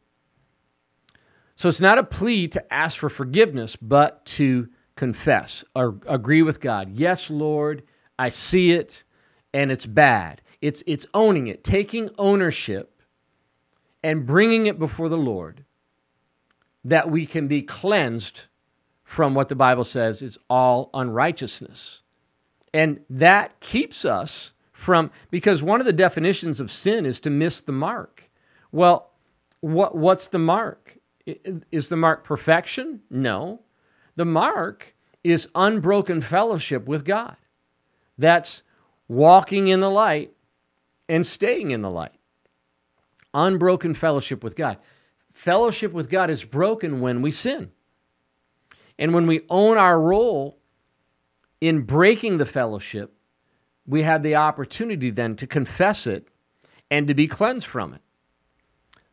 So 1.57 1.69
it's 1.69 1.81
not 1.81 1.99
a 1.99 2.05
plea 2.05 2.49
to 2.49 2.75
ask 2.75 2.99
for 2.99 3.09
forgiveness, 3.09 3.77
but 3.77 4.25
to 4.27 4.69
confess 4.97 5.63
or 5.77 5.99
agree 6.09 6.43
with 6.43 6.61
God. 6.61 6.91
Yes, 6.91 7.31
Lord, 7.31 7.83
I 8.19 8.31
see 8.31 8.73
it 8.73 9.05
and 9.53 9.71
it's 9.71 9.87
bad. 9.87 10.41
It's, 10.61 10.83
it's 10.87 11.07
owning 11.15 11.47
it, 11.47 11.63
taking 11.63 12.11
ownership 12.19 13.03
and 14.03 14.27
bringing 14.27 14.67
it 14.67 14.79
before 14.79 15.09
the 15.09 15.19
Lord 15.19 15.65
that 16.85 17.11
we 17.11 17.27
can 17.27 17.49
be 17.49 17.63
cleansed 17.63 18.45
from 19.05 19.35
what 19.35 19.49
the 19.49 19.55
Bible 19.55 19.85
says 19.85 20.23
is 20.23 20.39
all 20.51 20.91
unrighteousness. 20.95 22.03
And 22.73 23.01
that 23.09 23.61
keeps 23.61 24.05
us 24.05 24.53
from, 24.73 25.11
because 25.31 25.63
one 25.63 25.81
of 25.81 25.87
the 25.87 25.93
definitions 25.93 26.59
of 26.59 26.73
sin 26.73 27.07
is 27.07 27.21
to 27.21 27.31
miss 27.31 27.61
the 27.61 27.73
mark. 27.73 28.31
Well, 28.73 29.11
what, 29.61 29.95
what's 29.97 30.27
the 30.27 30.39
mark? 30.39 30.99
Is 31.71 31.89
the 31.89 31.97
mark 31.97 32.25
perfection? 32.25 33.01
No. 33.09 33.61
The 34.17 34.25
mark 34.25 34.95
is 35.23 35.49
unbroken 35.55 36.21
fellowship 36.21 36.87
with 36.87 37.05
God. 37.05 37.37
That's 38.19 38.63
walking 39.09 39.69
in 39.69 39.81
the 39.81 39.91
light 39.91 40.33
and 41.09 41.27
staying 41.27 41.71
in 41.71 41.83
the 41.83 41.91
light. 41.91 42.19
Unbroken 43.33 43.95
fellowship 43.95 44.45
with 44.45 44.57
God. 44.57 44.79
Fellowship 45.33 45.93
with 45.93 46.11
God 46.11 46.31
is 46.31 46.45
broken 46.45 47.01
when 47.01 47.23
we 47.23 47.31
sin. 47.31 47.71
And 48.99 49.13
when 49.15 49.27
we 49.27 49.43
own 49.49 49.77
our 49.77 50.01
role 50.01 50.59
in 51.61 51.83
breaking 51.83 52.39
the 52.39 52.47
fellowship, 52.47 53.15
we 53.87 54.03
have 54.03 54.23
the 54.23 54.37
opportunity 54.37 55.11
then 55.11 55.37
to 55.37 55.47
confess 55.47 56.07
it 56.07 56.29
and 56.91 57.09
to 57.09 57.15
be 57.15 57.27
cleansed 57.27 57.67
from 57.67 57.95
it. 57.95 58.01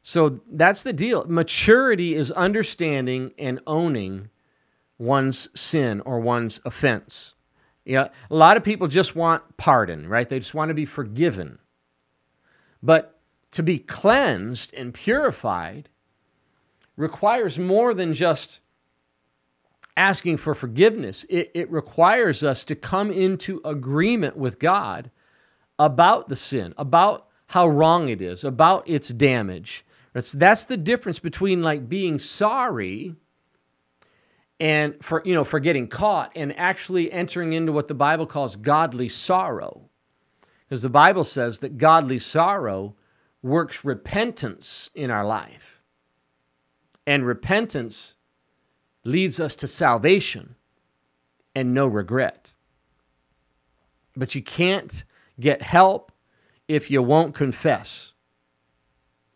So 0.02 0.42
that's 0.52 0.84
the 0.84 0.94
deal. 0.94 1.26
Maturity 1.28 2.16
is 2.16 2.32
understanding 2.32 3.34
and 3.38 3.60
owning 3.68 4.30
one's 4.98 5.50
sin 5.60 6.02
or 6.02 6.20
one's 6.20 6.60
offense. 6.66 7.36
Know, 7.86 8.10
a 8.30 8.36
lot 8.36 8.58
of 8.58 8.64
people 8.64 8.88
just 8.88 9.16
want 9.16 9.58
pardon, 9.58 10.08
right? 10.08 10.28
They 10.28 10.40
just 10.40 10.54
want 10.54 10.70
to 10.70 10.76
be 10.76 10.86
forgiven. 10.86 11.60
But 12.82 13.20
to 13.52 13.64
be 13.64 13.80
cleansed 13.80 14.74
and 14.74 14.94
purified 14.94 15.90
requires 16.96 17.60
more 17.60 17.94
than 17.94 18.14
just 18.14 18.60
asking 19.98 20.38
for 20.38 20.56
forgiveness. 20.56 21.26
It, 21.30 21.52
it 21.54 21.72
requires 21.72 22.44
us 22.44 22.64
to 22.66 22.76
come 22.76 23.12
into 23.12 23.62
agreement 23.66 24.38
with 24.38 24.60
God 24.60 25.12
about 25.78 26.30
the 26.30 26.36
sin, 26.36 26.74
about 26.78 27.28
how 27.48 27.68
wrong 27.68 28.10
it 28.10 28.22
is, 28.22 28.44
about 28.44 28.88
its 28.88 29.10
damage. 29.10 29.86
That's, 30.14 30.32
that's 30.32 30.64
the 30.66 30.78
difference 30.78 31.20
between 31.20 31.62
like 31.62 31.90
being 31.90 32.20
sorry 32.20 33.16
and 34.62 35.04
for 35.04 35.24
you 35.26 35.34
know 35.34 35.44
for 35.44 35.60
getting 35.60 35.88
caught 35.88 36.32
and 36.36 36.56
actually 36.56 37.12
entering 37.12 37.54
into 37.54 37.72
what 37.72 37.88
the 37.88 37.96
Bible 37.96 38.28
calls 38.28 38.56
godly 38.56 39.10
sorrow. 39.10 39.90
Because 40.70 40.84
the 40.84 40.90
Bible 40.90 41.24
says 41.24 41.60
that 41.60 41.80
godly 41.80 42.20
sorrow 42.20 42.96
works 43.42 43.84
repentance 43.84 44.90
in 44.94 45.10
our 45.10 45.26
life. 45.26 45.82
And 47.08 47.26
repentance 47.26 48.14
leads 49.04 49.40
us 49.40 49.56
to 49.56 49.68
salvation 49.68 50.56
and 51.56 51.74
no 51.74 51.88
regret. 51.88 52.54
But 54.16 54.36
you 54.36 54.42
can't 54.42 55.04
get 55.40 55.62
help 55.62 56.12
if 56.68 56.92
you 56.92 57.02
won't 57.02 57.36
confess. 57.36 58.14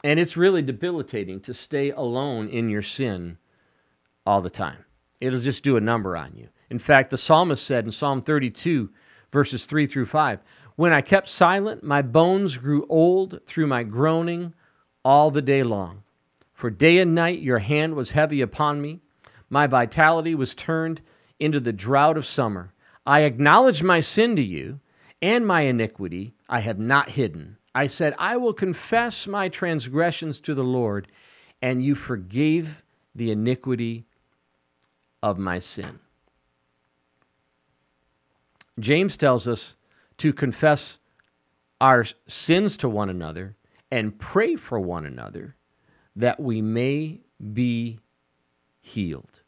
And 0.03 0.19
it's 0.19 0.38
really 0.38 0.62
debilitating 0.62 1.39
to 1.41 1.53
stay 1.53 1.91
alone 1.91 2.48
in 2.48 2.69
your 2.69 2.84
sin 2.84 3.38
all 4.25 4.41
the 4.41 4.50
time. 4.50 4.86
It'll 5.19 5.39
just 5.39 5.63
do 5.63 5.77
a 5.77 5.81
number 5.81 6.15
on 6.15 6.36
you. 6.36 6.50
In 6.69 6.79
fact, 6.79 7.10
the 7.10 7.17
psalmist 7.17 7.63
said 7.63 7.86
in 7.86 7.91
Psalm 7.91 8.22
32, 8.22 8.89
verses 9.31 9.65
3 9.65 9.88
through 9.88 10.05
5 10.05 10.39
When 10.75 10.93
I 10.93 11.01
kept 11.01 11.27
silent, 11.29 11.84
my 11.84 12.01
bones 12.01 12.57
grew 12.57 12.86
old 12.89 13.39
through 13.45 13.67
my 13.67 13.84
groaning 13.84 14.53
all 15.03 15.31
the 15.31 15.41
day 15.41 15.63
long. 15.63 16.03
For 16.53 16.69
day 16.69 17.00
and 17.00 17.13
night 17.13 17.39
your 17.39 17.60
hand 17.60 17.95
was 17.95 18.12
heavy 18.12 18.41
upon 18.41 18.81
me. 18.81 19.01
My 19.55 19.67
vitality 19.67 20.35
was 20.35 20.53
turned 20.53 21.00
into 21.39 21.62
the 21.62 21.71
drought 21.71 22.17
of 22.17 22.25
summer. 22.25 22.74
I 23.05 23.21
acknowledged 23.21 23.85
my 23.85 24.01
sin 24.01 24.35
to 24.35 24.41
you, 24.41 24.81
and 25.21 25.47
my 25.47 25.62
iniquity 25.62 26.33
I 26.50 26.59
have 26.59 26.77
not 26.77 27.12
hidden. 27.12 27.55
I 27.74 27.88
said, 27.88 28.15
I 28.19 28.35
will 28.35 28.51
confess 28.51 29.27
my 29.27 29.47
transgressions 29.47 30.41
to 30.41 30.55
the 30.55 30.65
Lord, 30.65 31.07
and 31.62 31.81
you 31.81 31.95
forgave 31.95 32.83
the 33.15 33.31
iniquity 33.31 34.03
of 35.24 35.39
my 35.39 35.59
sin. 35.59 36.00
James 38.77 39.15
tells 39.15 39.47
us 39.47 39.77
to 40.17 40.33
confess 40.33 41.00
our 41.79 42.03
sins 42.27 42.75
to 42.75 42.89
one 42.89 43.09
another 43.09 43.55
and 43.89 44.19
pray 44.19 44.57
for 44.57 44.81
one 44.81 45.05
another 45.05 45.55
that 46.13 46.41
we 46.41 46.62
may 46.62 47.21
be 47.53 48.00
healed. 48.81 49.43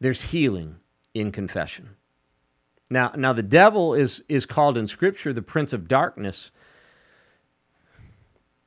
There's 0.00 0.22
healing 0.22 0.76
in 1.14 1.32
confession. 1.32 1.96
Now, 2.90 3.12
now 3.16 3.32
the 3.32 3.42
devil 3.42 3.94
is, 3.94 4.22
is 4.28 4.46
called 4.46 4.78
in 4.78 4.86
Scripture 4.86 5.32
the 5.32 5.42
prince 5.42 5.72
of 5.72 5.88
darkness. 5.88 6.52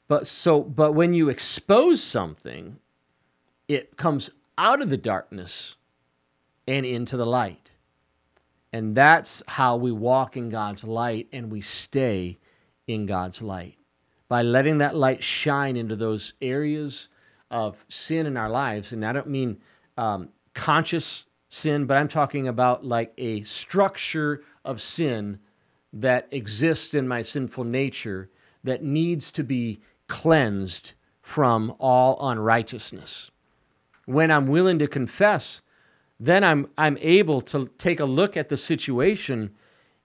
But 0.07 0.27
so, 0.27 0.61
but 0.61 0.91
when 0.91 1.13
you 1.13 1.29
expose 1.29 2.03
something, 2.03 2.77
it 3.67 3.97
comes 3.97 4.29
out 4.57 4.81
of 4.81 4.89
the 4.89 4.97
darkness 4.97 5.77
and 6.67 6.85
into 6.85 7.17
the 7.17 7.25
light. 7.25 7.71
And 8.73 8.95
that's 8.95 9.41
how 9.47 9.75
we 9.77 9.91
walk 9.91 10.37
in 10.37 10.49
God's 10.49 10.83
light 10.83 11.27
and 11.31 11.51
we 11.51 11.61
stay 11.61 12.37
in 12.87 13.05
God's 13.05 13.41
light 13.41 13.77
by 14.27 14.43
letting 14.43 14.77
that 14.77 14.95
light 14.95 15.23
shine 15.23 15.75
into 15.75 15.95
those 15.95 16.33
areas 16.41 17.09
of 17.49 17.83
sin 17.89 18.25
in 18.25 18.37
our 18.37 18.49
lives. 18.49 18.93
And 18.93 19.05
I 19.05 19.11
don't 19.11 19.27
mean 19.27 19.57
um, 19.97 20.29
conscious 20.53 21.25
sin, 21.49 21.85
but 21.85 21.97
I'm 21.97 22.07
talking 22.07 22.47
about 22.47 22.85
like 22.85 23.13
a 23.17 23.43
structure 23.43 24.43
of 24.63 24.81
sin 24.81 25.39
that 25.93 26.27
exists 26.31 26.93
in 26.93 27.07
my 27.07 27.21
sinful 27.21 27.63
nature 27.63 28.29
that 28.63 28.83
needs 28.83 29.31
to 29.31 29.43
be 29.43 29.81
cleansed 30.07 30.93
from 31.21 31.75
all 31.79 32.29
unrighteousness. 32.29 33.31
When 34.05 34.31
I'm 34.31 34.47
willing 34.47 34.79
to 34.79 34.87
confess, 34.87 35.61
then 36.19 36.43
I'm, 36.43 36.69
I'm 36.77 36.97
able 37.01 37.41
to 37.41 37.69
take 37.77 37.99
a 37.99 38.05
look 38.05 38.37
at 38.37 38.49
the 38.49 38.57
situation 38.57 39.55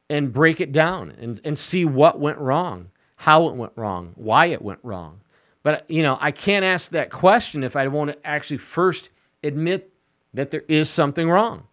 and 0.09 0.33
break 0.33 0.61
it 0.61 0.73
down 0.73 1.11
and, 1.19 1.41
and 1.45 1.59
see 1.59 1.85
what 1.85 2.19
went 2.21 2.39
wrong 2.39 2.91
how 3.17 3.49
it 3.49 3.57
went 3.57 3.73
wrong, 3.77 4.13
why 4.15 4.47
it 4.47 4.63
went 4.63 4.79
wrong. 4.83 5.21
But, 5.63 5.91
you 5.91 6.03
know, 6.03 6.17
I 6.21 6.31
can't 6.31 6.65
ask 6.65 6.93
that 6.93 7.11
question 7.11 7.65
if 7.65 7.75
I 7.75 7.89
want 7.89 8.13
to 8.13 8.27
actually 8.27 8.59
first 8.59 9.09
admit 9.43 9.93
that 10.37 10.51
there 10.51 10.65
is 10.69 10.89
something 10.89 11.29
wrong. 11.29 11.65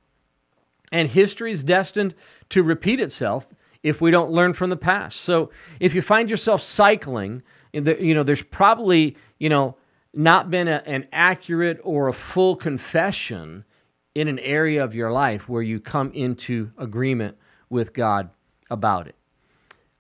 And 0.91 1.09
history 1.09 1.51
is 1.51 1.63
destined 1.63 2.15
to 2.49 2.63
repeat 2.63 2.99
itself 2.99 3.47
if 3.81 3.99
we 3.99 4.11
don't 4.11 4.31
learn 4.31 4.53
from 4.53 4.69
the 4.69 4.77
past. 4.77 5.21
So 5.21 5.51
if 5.79 5.93
you 5.93 6.01
find 6.01 6.29
yourself 6.29 6.61
cycling, 6.61 7.43
you 7.73 8.13
know, 8.13 8.23
there's 8.23 8.43
probably, 8.43 9.17
you 9.39 9.49
know, 9.49 9.75
not 10.13 10.49
been 10.49 10.67
a, 10.67 10.83
an 10.85 11.07
accurate 11.11 11.79
or 11.83 12.07
a 12.07 12.13
full 12.13 12.55
confession 12.55 13.65
in 14.15 14.27
an 14.27 14.39
area 14.39 14.83
of 14.83 14.93
your 14.93 15.11
life 15.11 15.49
where 15.49 15.63
you 15.63 15.79
come 15.79 16.11
into 16.13 16.71
agreement 16.77 17.37
with 17.69 17.93
God 17.93 18.29
about 18.69 19.07
it. 19.07 19.15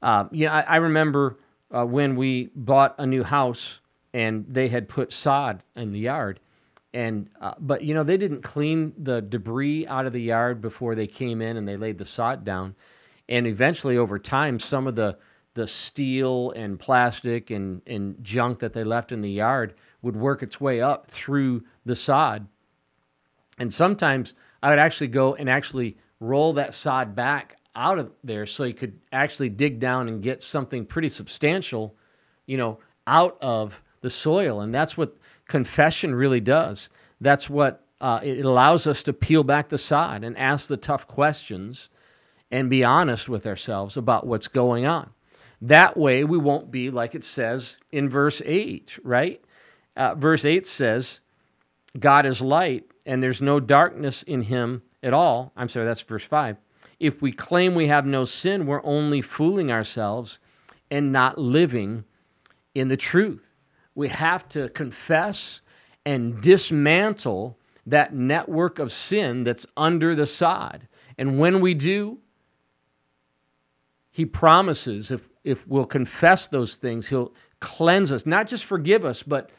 Uh, 0.01 0.25
you 0.31 0.45
know, 0.45 0.51
I, 0.51 0.61
I 0.61 0.75
remember 0.77 1.39
uh, 1.71 1.85
when 1.85 2.15
we 2.15 2.49
bought 2.55 2.95
a 2.99 3.07
new 3.07 3.23
house 3.23 3.79
and 4.13 4.45
they 4.47 4.67
had 4.67 4.87
put 4.87 5.11
sod 5.11 5.63
in 5.75 5.91
the 5.91 5.99
yard, 5.99 6.39
and 6.93 7.29
uh, 7.41 7.53
but 7.59 7.83
you 7.83 7.93
know 7.93 8.03
they 8.03 8.17
didn't 8.17 8.41
clean 8.41 8.93
the 8.97 9.21
debris 9.21 9.87
out 9.87 10.05
of 10.05 10.13
the 10.13 10.21
yard 10.21 10.61
before 10.61 10.95
they 10.95 11.07
came 11.07 11.41
in 11.41 11.57
and 11.57 11.67
they 11.67 11.77
laid 11.77 11.97
the 11.97 12.05
sod 12.05 12.43
down, 12.43 12.75
and 13.27 13.47
eventually 13.47 13.97
over 13.97 14.19
time 14.19 14.59
some 14.59 14.87
of 14.87 14.95
the 14.95 15.17
the 15.55 15.67
steel 15.67 16.51
and 16.51 16.79
plastic 16.79 17.51
and, 17.51 17.81
and 17.85 18.23
junk 18.23 18.59
that 18.59 18.73
they 18.73 18.83
left 18.83 19.11
in 19.11 19.21
the 19.21 19.29
yard 19.29 19.75
would 20.01 20.15
work 20.15 20.41
its 20.41 20.59
way 20.59 20.81
up 20.81 21.07
through 21.07 21.63
the 21.85 21.95
sod. 21.95 22.47
And 23.59 23.71
sometimes 23.73 24.33
I 24.63 24.69
would 24.69 24.79
actually 24.79 25.07
go 25.07 25.35
and 25.35 25.49
actually 25.49 25.97
roll 26.19 26.53
that 26.53 26.73
sod 26.73 27.15
back 27.15 27.57
out 27.75 27.99
of 27.99 28.11
there 28.23 28.45
so 28.45 28.63
you 28.63 28.73
could 28.73 28.99
actually 29.11 29.49
dig 29.49 29.79
down 29.79 30.07
and 30.07 30.21
get 30.21 30.41
something 30.41 30.85
pretty 30.85 31.09
substantial, 31.09 31.95
you 32.45 32.57
know, 32.57 32.79
out 33.05 33.37
of 33.41 33.81
the 34.01 34.09
soil. 34.09 34.61
And 34.61 34.73
that's 34.73 34.97
what 34.97 35.15
confession 35.47 36.15
really 36.15 36.39
does. 36.39 36.89
That's 37.21 37.49
what 37.49 37.85
uh, 38.01 38.19
it 38.23 38.45
allows 38.45 38.87
us 38.87 39.03
to 39.03 39.13
peel 39.13 39.43
back 39.43 39.69
the 39.69 39.77
sod 39.77 40.23
and 40.23 40.37
ask 40.37 40.67
the 40.67 40.77
tough 40.77 41.07
questions 41.07 41.89
and 42.51 42.69
be 42.69 42.83
honest 42.83 43.29
with 43.29 43.45
ourselves 43.47 43.97
about 43.97 44.27
what's 44.27 44.47
going 44.47 44.85
on. 44.85 45.11
That 45.61 45.95
way, 45.95 46.23
we 46.23 46.37
won't 46.37 46.71
be 46.71 46.89
like 46.89 47.15
it 47.15 47.23
says 47.23 47.77
in 47.91 48.09
verse 48.09 48.41
8, 48.45 48.99
right? 49.03 49.43
Uh, 49.95 50.15
verse 50.15 50.43
8 50.43 50.67
says, 50.67 51.21
God 51.97 52.25
is 52.25 52.41
light, 52.41 52.85
and 53.05 53.23
there's 53.23 53.41
no 53.41 53.59
darkness 53.59 54.23
in 54.23 54.43
him 54.43 54.81
at 55.01 55.13
all. 55.13 55.53
I'm 55.55 55.69
sorry, 55.69 55.85
that's 55.85 56.01
verse 56.01 56.25
5 56.25 56.57
if 57.03 57.21
we 57.21 57.33
claim 57.33 57.75
we 57.75 57.87
have 57.87 58.05
no 58.05 58.23
sin, 58.23 58.65
we're 58.65 58.83
only 58.85 59.21
fooling 59.21 59.69
ourselves 59.69 60.39
and 60.89 61.11
not 61.11 61.37
living 61.37 62.05
in 62.73 62.87
the 62.87 62.95
truth. 62.95 63.52
We 63.95 64.07
have 64.09 64.47
to 64.49 64.69
confess 64.69 65.61
and 66.05 66.41
dismantle 66.41 67.57
that 67.85 68.13
network 68.13 68.79
of 68.79 68.91
sin 68.91 69.43
that's 69.43 69.65
under 69.75 70.15
the 70.15 70.25
sod. 70.25 70.87
And 71.17 71.39
when 71.39 71.61
we 71.61 71.73
do, 71.73 72.19
he 74.09 74.25
promises 74.25 75.11
if, 75.11 75.27
if 75.43 75.67
we'll 75.67 75.85
confess 75.85 76.47
those 76.47 76.75
things, 76.75 77.07
he'll 77.07 77.33
cleanse 77.59 78.11
us, 78.11 78.25
not 78.25 78.47
just 78.47 78.65
forgive 78.65 79.05
us, 79.05 79.23
but 79.23 79.49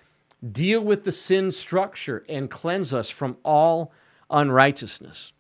deal 0.53 0.81
with 0.81 1.05
the 1.05 1.13
sin 1.13 1.51
structure, 1.51 2.25
and 2.29 2.51
cleanse 2.51 2.93
us 2.93 3.09
from 3.09 3.37
all 3.45 3.93
unrighteousness. 4.31 5.33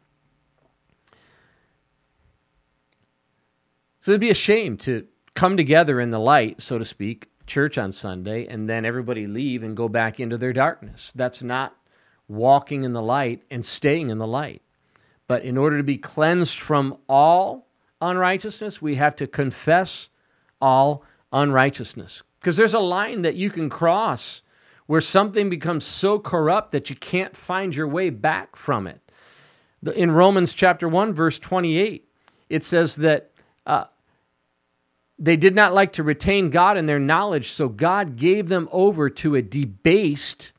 So 4.00 4.12
it'd 4.12 4.20
be 4.20 4.30
a 4.30 4.34
shame 4.34 4.76
to 4.78 5.06
come 5.34 5.56
together 5.56 6.00
in 6.00 6.10
the 6.10 6.18
light, 6.18 6.60
so 6.62 6.78
to 6.78 6.84
speak, 6.84 7.30
church 7.46 7.78
on 7.78 7.92
Sunday, 7.92 8.46
and 8.46 8.68
then 8.68 8.84
everybody 8.84 9.26
leave 9.26 9.62
and 9.62 9.76
go 9.76 9.88
back 9.88 10.18
into 10.20 10.38
their 10.38 10.52
darkness. 10.52 11.12
That's 11.14 11.42
not 11.42 11.76
walking 12.28 12.84
in 12.84 12.92
the 12.92 13.02
light 13.02 13.42
and 13.50 13.64
staying 13.64 14.10
in 14.10 14.18
the 14.18 14.26
light. 14.26 14.62
But 15.26 15.42
in 15.42 15.56
order 15.56 15.76
to 15.76 15.82
be 15.82 15.98
cleansed 15.98 16.58
from 16.58 16.98
all 17.08 17.66
unrighteousness, 18.00 18.80
we 18.82 18.96
have 18.96 19.16
to 19.16 19.26
confess 19.26 20.08
all 20.60 21.04
unrighteousness. 21.32 22.22
Because 22.40 22.56
there's 22.56 22.74
a 22.74 22.80
line 22.80 23.22
that 23.22 23.34
you 23.34 23.50
can 23.50 23.70
cross 23.70 24.42
where 24.86 25.00
something 25.00 25.48
becomes 25.48 25.84
so 25.84 26.18
corrupt 26.18 26.72
that 26.72 26.90
you 26.90 26.96
can't 26.96 27.36
find 27.36 27.74
your 27.74 27.88
way 27.88 28.10
back 28.10 28.54
from 28.54 28.86
it. 28.86 29.00
In 29.94 30.10
Romans 30.10 30.52
chapter 30.52 30.88
1, 30.88 31.14
verse 31.14 31.38
28, 31.38 32.06
it 32.50 32.64
says 32.64 32.96
that 32.96 33.30
uh, 33.66 33.84
they 35.24 35.36
did 35.38 35.54
not 35.54 35.72
like 35.72 35.94
to 35.94 36.02
retain 36.02 36.50
God 36.50 36.76
in 36.76 36.84
their 36.84 36.98
knowledge, 36.98 37.52
so 37.52 37.66
God 37.66 38.16
gave 38.16 38.48
them 38.48 38.68
over 38.70 39.08
to 39.08 39.34
a 39.34 39.40
debased 39.40 40.52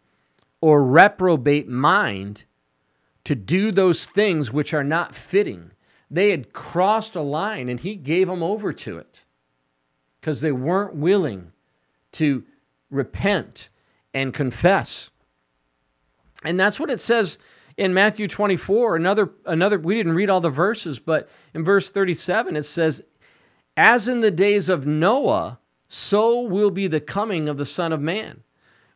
or 0.59 0.83
reprobate 0.83 1.67
mind 1.67 2.45
to 3.25 3.35
do 3.35 3.71
those 3.71 4.07
things 4.07 4.51
which 4.51 4.73
are 4.73 4.83
not 4.83 5.13
fitting. 5.13 5.69
They 6.09 6.31
had 6.31 6.51
crossed 6.51 7.15
a 7.15 7.21
line 7.21 7.69
and 7.69 7.79
he 7.79 7.95
gave 7.95 8.27
them 8.27 8.41
over 8.41 8.73
to 8.73 8.97
it 8.97 9.23
because 10.19 10.41
they 10.41 10.51
weren't 10.51 10.95
willing 10.95 11.51
to 12.13 12.43
repent 12.89 13.69
and 14.15 14.33
confess. 14.33 15.11
And 16.43 16.59
that's 16.59 16.79
what 16.79 16.89
it 16.89 17.01
says 17.01 17.37
in 17.77 17.93
Matthew 17.93 18.27
24. 18.27 18.95
Another, 18.95 19.29
another, 19.45 19.77
we 19.77 19.93
didn't 19.93 20.13
read 20.13 20.31
all 20.31 20.41
the 20.41 20.49
verses, 20.49 20.97
but 20.97 21.29
in 21.53 21.63
verse 21.63 21.91
37, 21.91 22.55
it 22.55 22.63
says, 22.63 23.03
As 23.77 24.07
in 24.07 24.21
the 24.21 24.31
days 24.31 24.69
of 24.69 24.87
Noah, 24.87 25.59
so 25.87 26.41
will 26.41 26.71
be 26.71 26.87
the 26.87 27.01
coming 27.01 27.49
of 27.49 27.57
the 27.57 27.65
Son 27.65 27.91
of 27.91 28.01
Man. 28.01 28.43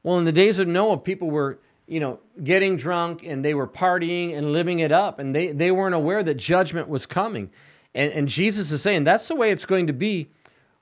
Well, 0.03 0.17
in 0.17 0.25
the 0.25 0.31
days 0.31 0.59
of 0.59 0.67
Noah, 0.67 0.97
people 0.97 1.29
were, 1.29 1.59
you 1.87 1.99
know, 1.99 2.19
getting 2.43 2.77
drunk 2.77 3.23
and 3.23 3.43
they 3.43 3.53
were 3.53 3.67
partying 3.67 4.37
and 4.37 4.53
living 4.53 4.79
it 4.79 4.91
up, 4.91 5.19
and 5.19 5.35
they, 5.35 5.51
they 5.51 5.71
weren't 5.71 5.95
aware 5.95 6.23
that 6.23 6.35
judgment 6.35 6.87
was 6.87 7.05
coming. 7.05 7.51
And, 7.93 8.11
and 8.13 8.27
Jesus 8.27 8.71
is 8.71 8.81
saying 8.81 9.03
that's 9.03 9.27
the 9.27 9.35
way 9.35 9.51
it's 9.51 9.65
going 9.65 9.87
to 9.87 9.93
be 9.93 10.29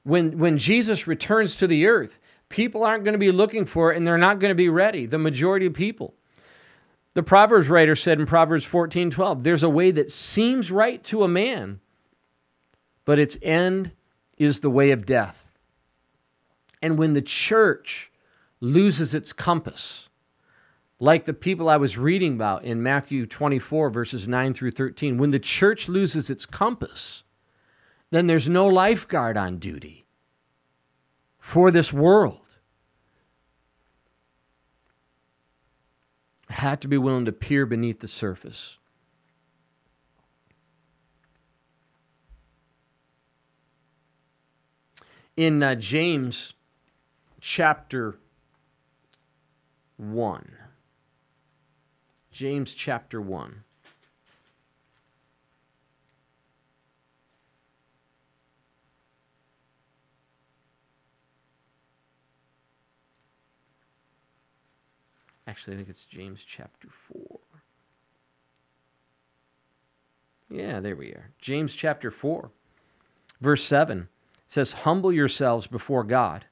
when, 0.04 0.38
when 0.38 0.58
Jesus 0.58 1.08
returns 1.08 1.56
to 1.58 1.68
the 1.68 1.88
earth. 1.88 2.20
People 2.50 2.84
aren't 2.84 3.04
going 3.04 3.13
to 3.13 3.20
be 3.20 3.32
looking 3.32 3.66
for 3.66 3.92
it 3.92 3.98
and 3.98 4.08
they're 4.08 4.18
not 4.18 4.39
going 4.39 4.51
to 4.51 4.56
be 4.56 4.70
ready, 4.70 5.06
the 5.06 5.18
majority 5.18 5.66
of 5.66 5.74
people. 5.74 6.13
The 7.13 7.24
Proverbs 7.24 7.68
writer 7.68 7.96
said 7.96 8.20
in 8.20 8.25
Proverbs 8.25 8.63
14 8.63 9.10
12, 9.10 9.44
there's 9.44 9.63
a 9.63 9.70
way 9.70 9.92
that 9.92 10.12
seems 10.12 10.72
right 10.72 11.04
to 11.06 11.24
a 11.24 11.27
man, 11.27 11.80
but 13.08 13.20
its 13.20 13.38
end 13.42 13.94
is 14.38 14.60
the 14.60 14.70
way 14.70 14.92
of 14.92 15.06
death. 15.06 15.46
And 16.82 16.98
when 16.98 17.14
the 17.14 17.22
church 17.22 18.12
loses 18.60 19.14
its 19.14 19.32
compass, 19.32 20.10
like 21.00 21.24
the 21.24 21.34
people 21.34 21.70
I 21.70 21.78
was 21.78 21.98
reading 21.98 22.34
about 22.34 22.66
in 22.66 22.84
Matthew 22.84 23.26
24, 23.26 23.92
verses 23.92 24.28
9 24.28 24.54
through 24.54 24.72
13, 24.72 25.18
when 25.18 25.32
the 25.32 25.40
church 25.40 25.88
loses 25.88 26.30
its 26.30 26.46
compass, 26.46 27.24
then 28.12 28.28
there's 28.28 28.50
no 28.50 28.68
lifeguard 28.68 29.38
on 29.38 29.58
duty 29.58 30.06
for 31.39 31.72
this 31.72 31.93
world. 31.93 32.58
I 36.50 36.56
had 36.56 36.82
to 36.82 36.89
be 36.89 36.98
willing 36.98 37.24
to 37.24 37.32
peer 37.32 37.65
beneath 37.65 38.02
the 38.02 38.10
surface. 38.10 38.80
In 45.38 45.62
uh, 45.62 45.76
James 45.76 46.54
chapter 47.39 48.17
1, 49.97 50.52
James 52.32 52.73
chapter 52.73 53.21
1. 53.21 53.63
Actually, 65.45 65.76
I 65.76 65.78
think 65.78 65.89
it's 65.89 66.06
James 66.06 66.43
chapter 66.43 66.88
4. 66.89 67.39
Yeah, 70.50 70.80
there 70.80 70.95
we 70.95 71.10
are. 71.10 71.30
James 71.38 71.76
chapter 71.76 72.10
4, 72.10 72.50
verse 73.39 73.63
7 73.63 74.10
says, 74.47 74.71
Humble 74.71 75.13
yourselves 75.13 75.67
before 75.67 76.03
God, 76.03 76.45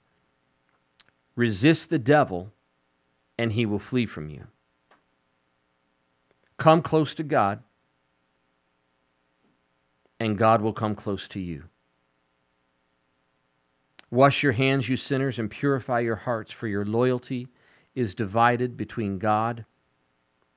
resist 1.35 1.89
the 1.89 1.97
devil, 1.97 2.51
and 3.37 3.53
he 3.53 3.65
will 3.65 3.79
flee 3.79 4.05
from 4.05 4.29
you. 4.29 4.47
Come 6.57 6.81
close 6.81 7.15
to 7.15 7.23
God, 7.23 7.63
and 10.19 10.37
God 10.37 10.61
will 10.61 10.73
come 10.73 10.93
close 10.93 11.27
to 11.29 11.39
you. 11.39 11.63
Wash 14.11 14.43
your 14.43 14.53
hands, 14.53 14.87
you 14.87 14.97
sinners, 14.97 15.39
and 15.39 15.49
purify 15.49 16.01
your 16.01 16.15
hearts, 16.15 16.51
for 16.51 16.67
your 16.67 16.85
loyalty 16.85 17.47
is 17.95 18.13
divided 18.13 18.77
between 18.77 19.19
God 19.19 19.65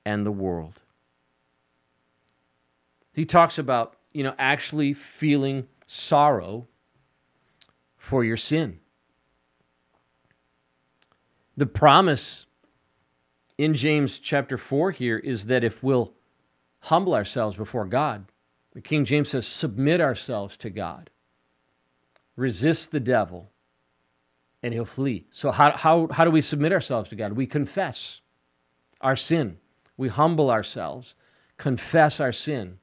and 0.05 0.25
the 0.25 0.31
world. 0.31 0.81
He 3.13 3.25
talks 3.25 3.57
about, 3.57 3.95
you 4.13 4.23
know, 4.23 4.35
actually 4.37 4.93
feeling 4.93 5.67
sorrow 5.87 6.67
for 8.09 8.23
your 8.23 8.37
sin. 8.37 8.79
The 11.55 11.67
promise 11.67 12.47
in 13.59 13.75
James 13.75 14.17
chapter 14.17 14.57
4 14.57 14.89
here 14.89 15.19
is 15.19 15.45
that 15.45 15.63
if 15.63 15.83
we'll 15.83 16.13
humble 16.79 17.13
ourselves 17.13 17.55
before 17.55 17.85
God, 17.85 18.25
the 18.73 18.81
King 18.81 19.05
James 19.05 19.29
says, 19.29 19.45
submit 19.45 20.01
ourselves 20.01 20.57
to 20.57 20.71
God, 20.71 21.11
resist 22.35 22.89
the 22.89 22.99
devil, 22.99 23.51
and 24.63 24.73
he'll 24.73 24.85
flee. 24.85 25.27
So, 25.31 25.51
how, 25.51 25.77
how, 25.77 26.07
how 26.07 26.25
do 26.25 26.31
we 26.31 26.41
submit 26.41 26.71
ourselves 26.73 27.09
to 27.09 27.15
God? 27.15 27.33
We 27.33 27.45
confess 27.45 28.21
our 29.01 29.15
sin, 29.15 29.59
we 29.97 30.07
humble 30.07 30.49
ourselves, 30.49 31.13
confess 31.57 32.19
our 32.19 32.31
sin, 32.31 32.79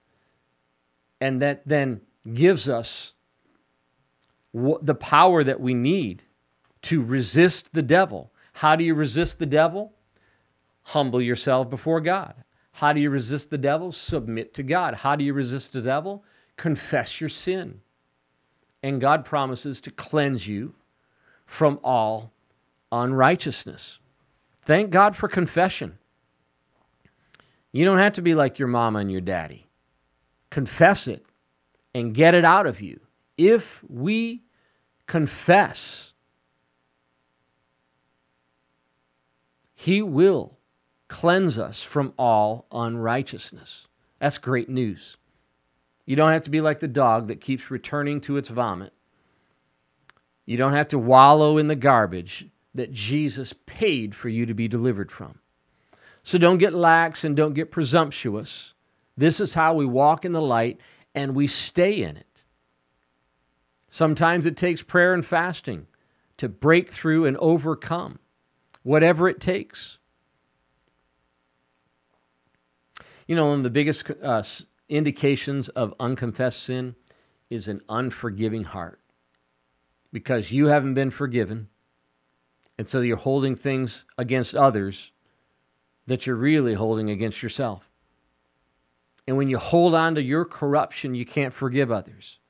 and 1.20 1.42
that 1.42 1.66
then 1.66 2.02
gives 2.32 2.68
us 2.68 3.14
the 4.82 4.94
power 4.94 5.44
that 5.44 5.60
we 5.60 5.74
need 5.74 6.22
to 6.82 7.02
resist 7.02 7.74
the 7.74 7.82
devil. 7.82 8.32
How 8.54 8.76
do 8.76 8.84
you 8.84 8.94
resist 8.94 9.38
the 9.38 9.46
devil? 9.46 9.92
Humble 10.82 11.20
yourself 11.20 11.68
before 11.68 12.00
God. 12.00 12.34
How 12.72 12.92
do 12.92 13.00
you 13.00 13.10
resist 13.10 13.50
the 13.50 13.58
devil? 13.58 13.92
Submit 13.92 14.54
to 14.54 14.62
God. 14.62 14.94
How 14.94 15.16
do 15.16 15.24
you 15.24 15.34
resist 15.34 15.72
the 15.72 15.82
devil? 15.82 16.24
Confess 16.56 17.20
your 17.20 17.28
sin. 17.28 17.80
And 18.82 19.00
God 19.00 19.24
promises 19.24 19.80
to 19.82 19.90
cleanse 19.90 20.46
you 20.46 20.74
from 21.44 21.78
all 21.82 22.32
unrighteousness. 22.92 23.98
Thank 24.62 24.90
God 24.90 25.16
for 25.16 25.28
confession. 25.28 25.98
You 27.72 27.84
don't 27.84 27.98
have 27.98 28.14
to 28.14 28.22
be 28.22 28.34
like 28.34 28.58
your 28.58 28.68
mama 28.68 29.00
and 29.00 29.12
your 29.12 29.20
daddy. 29.20 29.66
Confess 30.50 31.08
it 31.08 31.26
and 31.94 32.14
get 32.14 32.34
it 32.34 32.44
out 32.44 32.66
of 32.66 32.80
you. 32.80 33.00
If 33.36 33.84
we 33.88 34.42
confess, 35.06 36.12
He 39.74 40.02
will 40.02 40.58
cleanse 41.08 41.58
us 41.58 41.82
from 41.82 42.12
all 42.18 42.66
unrighteousness. 42.72 43.86
That's 44.18 44.38
great 44.38 44.68
news. 44.68 45.16
You 46.04 46.16
don't 46.16 46.32
have 46.32 46.42
to 46.42 46.50
be 46.50 46.60
like 46.60 46.80
the 46.80 46.88
dog 46.88 47.28
that 47.28 47.40
keeps 47.40 47.70
returning 47.70 48.20
to 48.22 48.36
its 48.36 48.48
vomit. 48.48 48.92
You 50.46 50.56
don't 50.56 50.72
have 50.72 50.88
to 50.88 50.98
wallow 50.98 51.58
in 51.58 51.66
the 51.68 51.76
garbage 51.76 52.46
that 52.74 52.92
Jesus 52.92 53.52
paid 53.66 54.14
for 54.14 54.28
you 54.28 54.46
to 54.46 54.54
be 54.54 54.68
delivered 54.68 55.10
from. 55.10 55.40
So 56.22 56.38
don't 56.38 56.58
get 56.58 56.74
lax 56.74 57.24
and 57.24 57.36
don't 57.36 57.54
get 57.54 57.70
presumptuous. 57.70 58.72
This 59.16 59.40
is 59.40 59.54
how 59.54 59.74
we 59.74 59.86
walk 59.86 60.24
in 60.24 60.32
the 60.32 60.40
light 60.40 60.80
and 61.14 61.34
we 61.34 61.46
stay 61.46 62.02
in 62.02 62.16
it. 62.16 62.36
Sometimes 63.96 64.44
it 64.44 64.59
takes 64.59 64.82
prayer 64.82 65.14
and 65.14 65.24
fasting 65.24 65.87
to 66.37 66.50
break 66.50 66.90
through 66.90 67.24
and 67.24 67.37
overcome, 67.38 68.18
whatever 68.82 69.26
it 69.26 69.40
takes. 69.40 69.98
You 73.26 73.37
know, 73.37 73.46
one 73.46 73.59
of 73.59 73.62
the 73.62 73.70
biggest 73.70 74.11
uh, 74.22 74.42
indications 74.90 75.70
of 75.70 75.94
unconfessed 75.98 76.62
sin 76.62 76.94
is 77.48 77.68
an 77.68 77.80
unforgiving 77.88 78.64
heart 78.64 79.00
because 80.12 80.52
you 80.52 80.66
haven't 80.66 80.94
been 80.94 81.11
forgiven 81.11 81.68
And 82.78 82.88
so 82.88 83.00
you're 83.00 83.16
holding 83.16 83.56
things 83.56 84.04
against 84.18 84.54
others 84.54 85.12
that 86.06 86.26
you're 86.26 86.37
really 86.37 86.74
holding 86.74 87.11
against 87.11 87.42
yourself. 87.42 87.90
And 89.26 89.38
when 89.38 89.48
you 89.48 89.59
hold 89.59 89.94
on 89.94 90.14
to 90.16 90.22
your 90.22 90.44
corruption, 90.44 91.14
you 91.14 91.24
can't 91.24 91.54
forgive 91.54 91.90
others. 91.90 92.40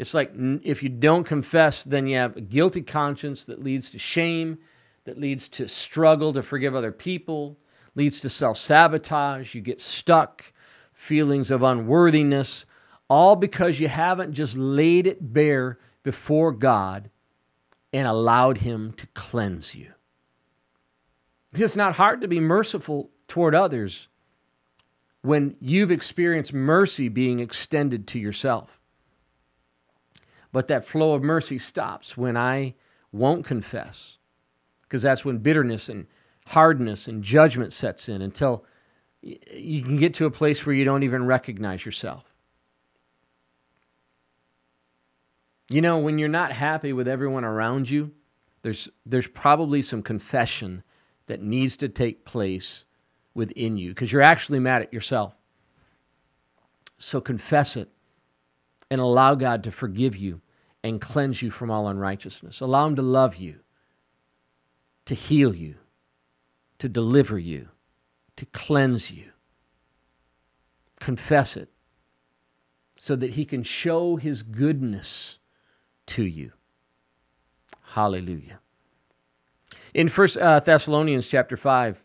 It's 0.00 0.14
like 0.14 0.32
if 0.62 0.82
you 0.82 0.88
don't 0.88 1.24
confess, 1.24 1.84
then 1.84 2.06
you 2.06 2.16
have 2.16 2.34
a 2.34 2.40
guilty 2.40 2.80
conscience 2.80 3.44
that 3.44 3.62
leads 3.62 3.90
to 3.90 3.98
shame, 3.98 4.56
that 5.04 5.20
leads 5.20 5.46
to 5.50 5.68
struggle 5.68 6.32
to 6.32 6.42
forgive 6.42 6.74
other 6.74 6.90
people, 6.90 7.58
leads 7.94 8.18
to 8.20 8.30
self 8.30 8.56
sabotage. 8.56 9.54
You 9.54 9.60
get 9.60 9.78
stuck, 9.78 10.54
feelings 10.94 11.50
of 11.50 11.62
unworthiness, 11.62 12.64
all 13.10 13.36
because 13.36 13.78
you 13.78 13.88
haven't 13.88 14.32
just 14.32 14.56
laid 14.56 15.06
it 15.06 15.34
bare 15.34 15.78
before 16.02 16.52
God 16.52 17.10
and 17.92 18.08
allowed 18.08 18.56
Him 18.56 18.94
to 18.94 19.06
cleanse 19.08 19.74
you. 19.74 19.92
It's 21.52 21.76
not 21.76 21.96
hard 21.96 22.22
to 22.22 22.28
be 22.28 22.40
merciful 22.40 23.10
toward 23.28 23.54
others 23.54 24.08
when 25.20 25.56
you've 25.60 25.90
experienced 25.90 26.54
mercy 26.54 27.10
being 27.10 27.40
extended 27.40 28.06
to 28.06 28.18
yourself. 28.18 28.79
But 30.52 30.68
that 30.68 30.84
flow 30.84 31.14
of 31.14 31.22
mercy 31.22 31.58
stops 31.58 32.16
when 32.16 32.36
I 32.36 32.74
won't 33.12 33.44
confess, 33.44 34.18
because 34.82 35.02
that's 35.02 35.24
when 35.24 35.38
bitterness 35.38 35.88
and 35.88 36.06
hardness 36.46 37.06
and 37.06 37.22
judgment 37.22 37.72
sets 37.72 38.08
in 38.08 38.22
until 38.22 38.64
you 39.22 39.82
can 39.82 39.96
get 39.96 40.14
to 40.14 40.26
a 40.26 40.30
place 40.30 40.64
where 40.64 40.74
you 40.74 40.84
don't 40.84 41.02
even 41.02 41.26
recognize 41.26 41.84
yourself. 41.84 42.24
You 45.68 45.80
know, 45.80 45.98
when 45.98 46.18
you're 46.18 46.28
not 46.28 46.50
happy 46.52 46.92
with 46.92 47.06
everyone 47.06 47.44
around 47.44 47.88
you, 47.88 48.10
there's, 48.62 48.88
there's 49.06 49.28
probably 49.28 49.82
some 49.82 50.02
confession 50.02 50.82
that 51.26 51.40
needs 51.40 51.76
to 51.76 51.88
take 51.88 52.24
place 52.24 52.86
within 53.34 53.76
you 53.76 53.90
because 53.90 54.10
you're 54.10 54.20
actually 54.20 54.58
mad 54.58 54.82
at 54.82 54.92
yourself. 54.92 55.34
So 56.98 57.20
confess 57.20 57.76
it 57.76 57.88
and 58.90 59.00
allow 59.00 59.34
God 59.34 59.64
to 59.64 59.70
forgive 59.70 60.16
you 60.16 60.40
and 60.82 61.00
cleanse 61.00 61.42
you 61.42 61.50
from 61.50 61.70
all 61.70 61.88
unrighteousness. 61.88 62.60
Allow 62.60 62.86
Him 62.88 62.96
to 62.96 63.02
love 63.02 63.36
you, 63.36 63.60
to 65.06 65.14
heal 65.14 65.54
you, 65.54 65.76
to 66.78 66.88
deliver 66.88 67.38
you, 67.38 67.68
to 68.36 68.46
cleanse 68.46 69.10
you. 69.10 69.30
Confess 70.98 71.56
it 71.56 71.70
so 72.96 73.16
that 73.16 73.30
He 73.30 73.44
can 73.44 73.62
show 73.62 74.16
His 74.16 74.42
goodness 74.42 75.38
to 76.06 76.24
you. 76.24 76.52
Hallelujah. 77.82 78.60
In 79.94 80.08
First 80.08 80.36
uh, 80.36 80.60
Thessalonians 80.60 81.28
chapter 81.28 81.56
5, 81.56 82.02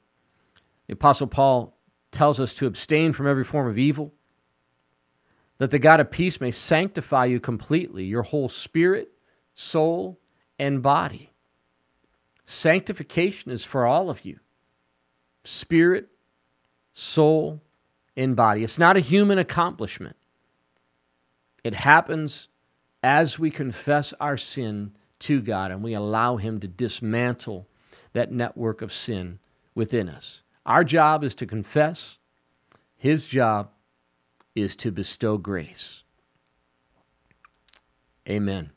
the 0.88 0.93
Apostle 0.93 1.28
Paul 1.28 1.78
tells 2.12 2.39
us 2.39 2.54
to 2.56 2.65
abstain 2.65 3.13
from 3.13 3.28
every 3.28 3.43
form 3.43 3.67
of 3.67 3.78
evil, 3.78 4.13
that 5.58 5.72
the 5.72 5.80
God 5.80 6.00
of 6.00 6.12
peace 6.12 6.41
may 6.41 6.52
sanctify 6.52 7.26
you 7.26 7.39
completely, 7.39 8.06
your 8.06 8.24
whole 8.24 8.50
spirit, 8.50 9.12
soul, 9.54 10.20
and 10.60 10.82
body. 10.84 11.32
Sanctification 12.46 13.52
is 13.52 13.63
for 13.63 13.86
all 13.86 14.10
of 14.10 14.24
you 14.26 14.39
spirit, 15.44 16.08
soul, 16.94 17.62
and 18.18 18.36
body. 18.36 18.63
It's 18.63 18.80
not 18.80 18.98
a 18.98 19.02
human 19.02 19.38
accomplishment. 19.38 20.15
It 21.63 21.74
happens 21.74 22.48
as 23.04 23.38
we 23.38 23.52
confess 23.52 24.13
our 24.20 24.38
sin 24.38 24.96
to 25.20 25.41
God 25.41 25.72
and 25.72 25.84
we 25.84 25.94
allow 25.94 26.38
Him 26.38 26.60
to 26.60 26.68
dismantle 26.68 27.68
that 28.13 28.32
network 28.32 28.82
of 28.82 28.94
sin 28.94 29.39
within 29.74 30.10
us. 30.10 30.41
Our 30.65 30.84
job 30.84 31.24
is 31.24 31.36
to 31.36 31.46
confess, 31.46 32.18
His 32.98 33.28
job 33.28 33.70
is 34.56 34.76
to 34.78 34.91
bestow 34.91 35.38
grace. 35.38 36.04
Amen. 38.28 38.72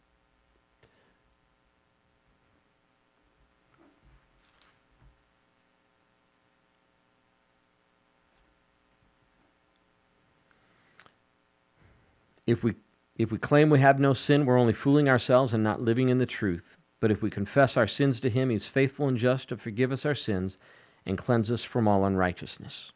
If 12.47 12.63
we 12.65 12.75
if 13.17 13.31
we 13.33 13.39
claim 13.39 13.69
we 13.69 13.81
have 13.81 13.99
no 13.99 14.15
sin, 14.15 14.47
we're 14.47 14.59
only 14.59 14.73
fooling 14.73 15.09
ourselves 15.09 15.53
and 15.53 15.63
not 15.63 15.83
living 15.83 16.09
in 16.09 16.19
the 16.19 16.27
truth. 16.27 16.77
But 17.01 17.11
if 17.11 17.21
we 17.21 17.31
confess 17.31 17.77
our 17.77 17.87
sins 17.87 18.21
to 18.21 18.31
him, 18.31 18.51
he 18.51 18.57
is 18.57 18.67
faithful 18.67 19.09
and 19.09 19.19
just 19.19 19.49
to 19.49 19.57
forgive 19.57 19.93
us 19.93 20.07
our 20.07 20.15
sins 20.15 20.57
and 21.05 21.19
cleanse 21.19 21.51
us 21.51 21.65
from 21.65 21.87
all 21.87 22.05
unrighteousness. 22.05 22.93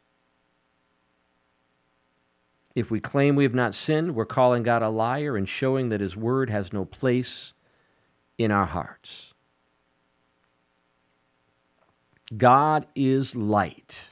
If 2.75 2.89
we 2.89 2.99
claim 2.99 3.35
we 3.35 3.43
have 3.43 3.53
not 3.53 3.75
sinned, 3.75 4.15
we're 4.15 4.25
calling 4.25 4.63
God 4.63 4.81
a 4.81 4.89
liar 4.89 5.37
and 5.37 5.47
showing 5.47 5.89
that 5.89 6.01
his 6.01 6.17
word 6.17 6.49
has 6.49 6.73
no 6.73 6.85
place 6.85 7.53
in 8.37 8.51
our 8.51 8.65
hearts. 8.65 9.33
God 12.35 12.87
is 12.95 13.35
light, 13.35 14.07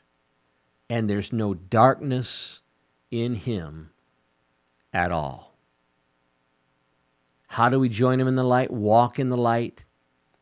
and 0.90 1.10
there's 1.10 1.34
no 1.34 1.56
darkness 1.56 2.62
in 3.10 3.34
him 3.36 3.90
at 4.94 5.12
all. 5.12 5.56
How 7.48 7.70
do 7.70 7.80
we 7.80 7.90
join 7.90 8.20
him 8.20 8.28
in 8.28 8.36
the 8.36 8.44
light? 8.44 8.72
Walk 8.72 9.18
in 9.18 9.30
the 9.30 9.38
light 9.38 9.86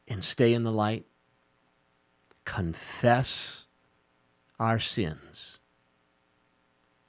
and 0.08 0.23
stay 0.23 0.53
in 0.53 0.63
the 0.63 0.71
light. 0.71 1.05
Confess 2.43 3.65
our 4.60 4.77
sins 4.77 5.59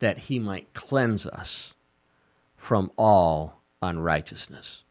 that 0.00 0.18
he 0.18 0.38
might 0.38 0.74
cleanse 0.74 1.24
us 1.26 1.74
from 2.56 2.90
all 2.98 3.62
unrighteousness. 3.80 4.84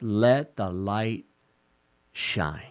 Let 0.00 0.56
the 0.56 0.70
light 0.70 1.24
shine. 2.12 2.62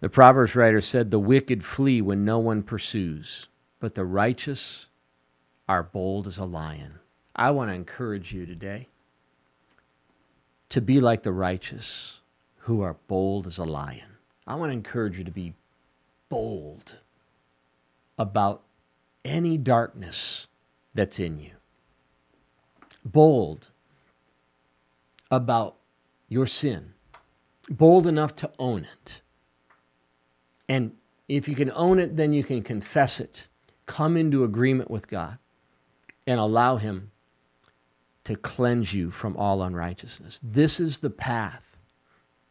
The 0.00 0.08
Proverbs 0.08 0.54
writer 0.54 0.80
said, 0.80 1.10
The 1.10 1.18
wicked 1.18 1.64
flee 1.64 2.02
when 2.02 2.24
no 2.24 2.38
one 2.38 2.62
pursues, 2.62 3.48
but 3.80 3.94
the 3.94 4.04
righteous 4.04 4.86
are 5.68 5.82
bold 5.82 6.26
as 6.26 6.36
a 6.36 6.44
lion. 6.44 6.98
I 7.34 7.50
want 7.52 7.70
to 7.70 7.74
encourage 7.74 8.32
you 8.32 8.44
today 8.44 8.88
to 10.68 10.80
be 10.80 11.00
like 11.00 11.22
the 11.22 11.32
righteous 11.32 12.20
who 12.58 12.82
are 12.82 12.96
bold 13.08 13.46
as 13.46 13.58
a 13.58 13.64
lion. 13.64 14.13
I 14.46 14.56
want 14.56 14.70
to 14.70 14.74
encourage 14.74 15.18
you 15.18 15.24
to 15.24 15.30
be 15.30 15.54
bold 16.28 16.98
about 18.18 18.62
any 19.24 19.56
darkness 19.56 20.46
that's 20.94 21.18
in 21.18 21.38
you. 21.38 21.52
Bold 23.04 23.70
about 25.30 25.76
your 26.28 26.46
sin. 26.46 26.92
Bold 27.68 28.06
enough 28.06 28.34
to 28.36 28.50
own 28.58 28.86
it. 29.00 29.22
And 30.68 30.92
if 31.28 31.48
you 31.48 31.54
can 31.54 31.70
own 31.74 31.98
it, 31.98 32.16
then 32.16 32.32
you 32.32 32.44
can 32.44 32.62
confess 32.62 33.20
it. 33.20 33.48
Come 33.86 34.16
into 34.16 34.44
agreement 34.44 34.90
with 34.90 35.08
God 35.08 35.38
and 36.26 36.38
allow 36.38 36.76
Him 36.76 37.10
to 38.24 38.36
cleanse 38.36 38.92
you 38.94 39.10
from 39.10 39.36
all 39.36 39.62
unrighteousness. 39.62 40.40
This 40.42 40.80
is 40.80 40.98
the 40.98 41.10
path. 41.10 41.76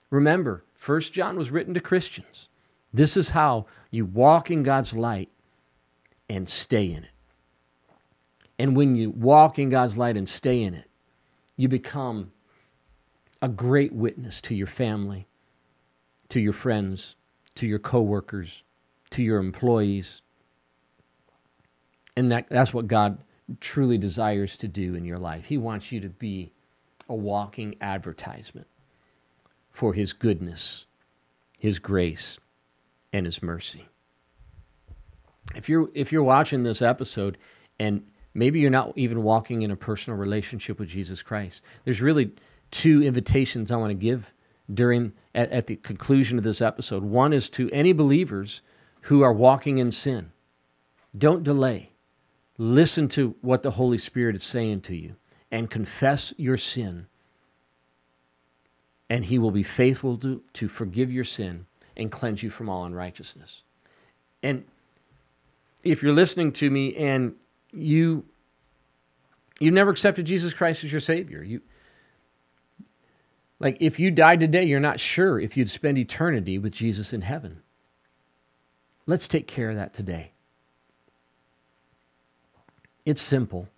Remember, 0.10 0.64
First 0.84 1.14
John 1.14 1.38
was 1.38 1.50
written 1.50 1.74
to 1.76 1.80
Christians. 1.80 2.50
This 2.94 3.16
is 3.16 3.30
how 3.30 3.68
you 3.90 4.04
walk 4.04 4.52
in 4.52 4.64
God's 4.64 4.92
light 4.92 5.30
and 6.30 6.50
stay 6.50 6.92
in 6.92 7.06
it. 7.06 7.12
And 8.60 8.76
when 8.76 8.98
you 8.98 9.10
walk 9.10 9.58
in 9.58 9.70
God's 9.70 9.98
light 9.98 10.18
and 10.18 10.28
stay 10.28 10.62
in 10.62 10.74
it, 10.74 10.90
you 11.56 11.70
become 11.70 12.34
a 13.42 13.48
great 13.48 13.94
witness 13.94 14.42
to 14.42 14.56
your 14.56 14.68
family, 14.68 15.26
to 16.28 16.42
your 16.42 16.52
friends, 16.52 17.16
to 17.56 17.66
your 17.66 17.80
coworkers, 17.80 18.66
to 19.12 19.24
your 19.24 19.40
employees. 19.40 20.22
And 22.18 22.30
that, 22.30 22.50
that's 22.50 22.74
what 22.74 22.88
God 22.88 23.20
truly 23.62 23.98
desires 23.98 24.58
to 24.58 24.68
do 24.68 24.96
in 24.96 25.06
your 25.06 25.18
life. 25.18 25.46
He 25.46 25.58
wants 25.58 25.94
you 25.94 26.02
to 26.02 26.10
be 26.10 26.52
a 27.08 27.16
walking 27.16 27.76
advertisement 27.80 28.68
for 29.74 29.94
His 29.94 30.14
goodness, 30.14 30.86
His 31.60 31.80
grace, 31.80 32.40
and 33.12 33.26
His 33.26 33.44
mercy. 33.44 33.88
If 35.54 35.68
you're, 35.68 35.90
if 35.94 36.14
you're 36.14 36.24
watching 36.24 36.64
this 36.64 36.82
episode 36.82 37.38
and 37.78 38.06
maybe 38.34 38.62
you're 38.62 38.72
not 38.72 38.98
even 38.98 39.24
walking 39.24 39.64
in 39.64 39.72
a 39.72 39.76
personal 39.76 40.18
relationship 40.18 40.80
with 40.80 40.88
Jesus 40.88 41.22
Christ, 41.22 41.62
there's 41.84 42.02
really 42.02 42.32
two 42.72 43.04
invitations 43.04 43.70
I 43.70 43.76
want 43.76 43.90
to 43.92 43.96
give 43.96 44.32
during 44.74 45.12
at, 45.36 45.52
at 45.52 45.68
the 45.68 45.76
conclusion 45.76 46.38
of 46.38 46.46
this 46.46 46.62
episode. 46.62 47.04
One 47.04 47.34
is 47.34 47.50
to 47.50 47.70
any 47.72 47.92
believers 47.92 48.62
who 49.02 49.22
are 49.22 49.34
walking 49.34 49.80
in 49.80 49.92
sin. 49.92 50.32
Don't 51.18 51.44
delay 51.44 51.90
Listen 52.58 53.08
to 53.10 53.36
what 53.42 53.64
the 53.64 53.72
Holy 53.72 53.98
Spirit 53.98 54.36
is 54.36 54.44
saying 54.44 54.82
to 54.82 54.96
you 54.96 55.16
and 55.52 55.70
confess 55.70 56.34
your 56.38 56.58
sin. 56.58 57.08
And 59.14 59.26
he 59.26 59.38
will 59.38 59.52
be 59.52 59.62
faithful 59.62 60.18
to, 60.18 60.42
to 60.54 60.68
forgive 60.68 61.12
your 61.12 61.24
sin 61.24 61.68
and 61.96 62.12
cleanse 62.12 62.42
you 62.42 62.50
from 62.50 62.68
all 62.68 62.84
unrighteousness. 62.84 63.62
And 64.42 64.66
if 65.84 66.02
you're 66.02 66.16
listening 66.16 66.52
to 66.54 66.72
me 66.72 66.96
and 66.96 67.36
you 67.72 68.26
you've 69.60 69.76
never 69.76 69.92
accepted 69.92 70.26
Jesus 70.26 70.52
Christ 70.52 70.84
as 70.84 70.92
your 70.92 71.00
savior, 71.00 71.44
you 71.44 71.62
like 73.60 73.78
if 73.80 74.00
you 74.00 74.10
died 74.10 74.40
today, 74.40 74.64
you're 74.64 74.80
not 74.80 75.00
sure 75.00 75.40
if 75.40 75.56
you'd 75.56 75.70
spend 75.70 76.00
eternity 76.00 76.58
with 76.58 76.72
Jesus 76.72 77.14
in 77.14 77.22
heaven. 77.22 77.62
Let's 79.06 79.28
take 79.28 79.46
care 79.46 79.70
of 79.70 79.76
that 79.76 79.94
today. 79.94 80.32
It's 83.06 83.22
simple. 83.22 83.70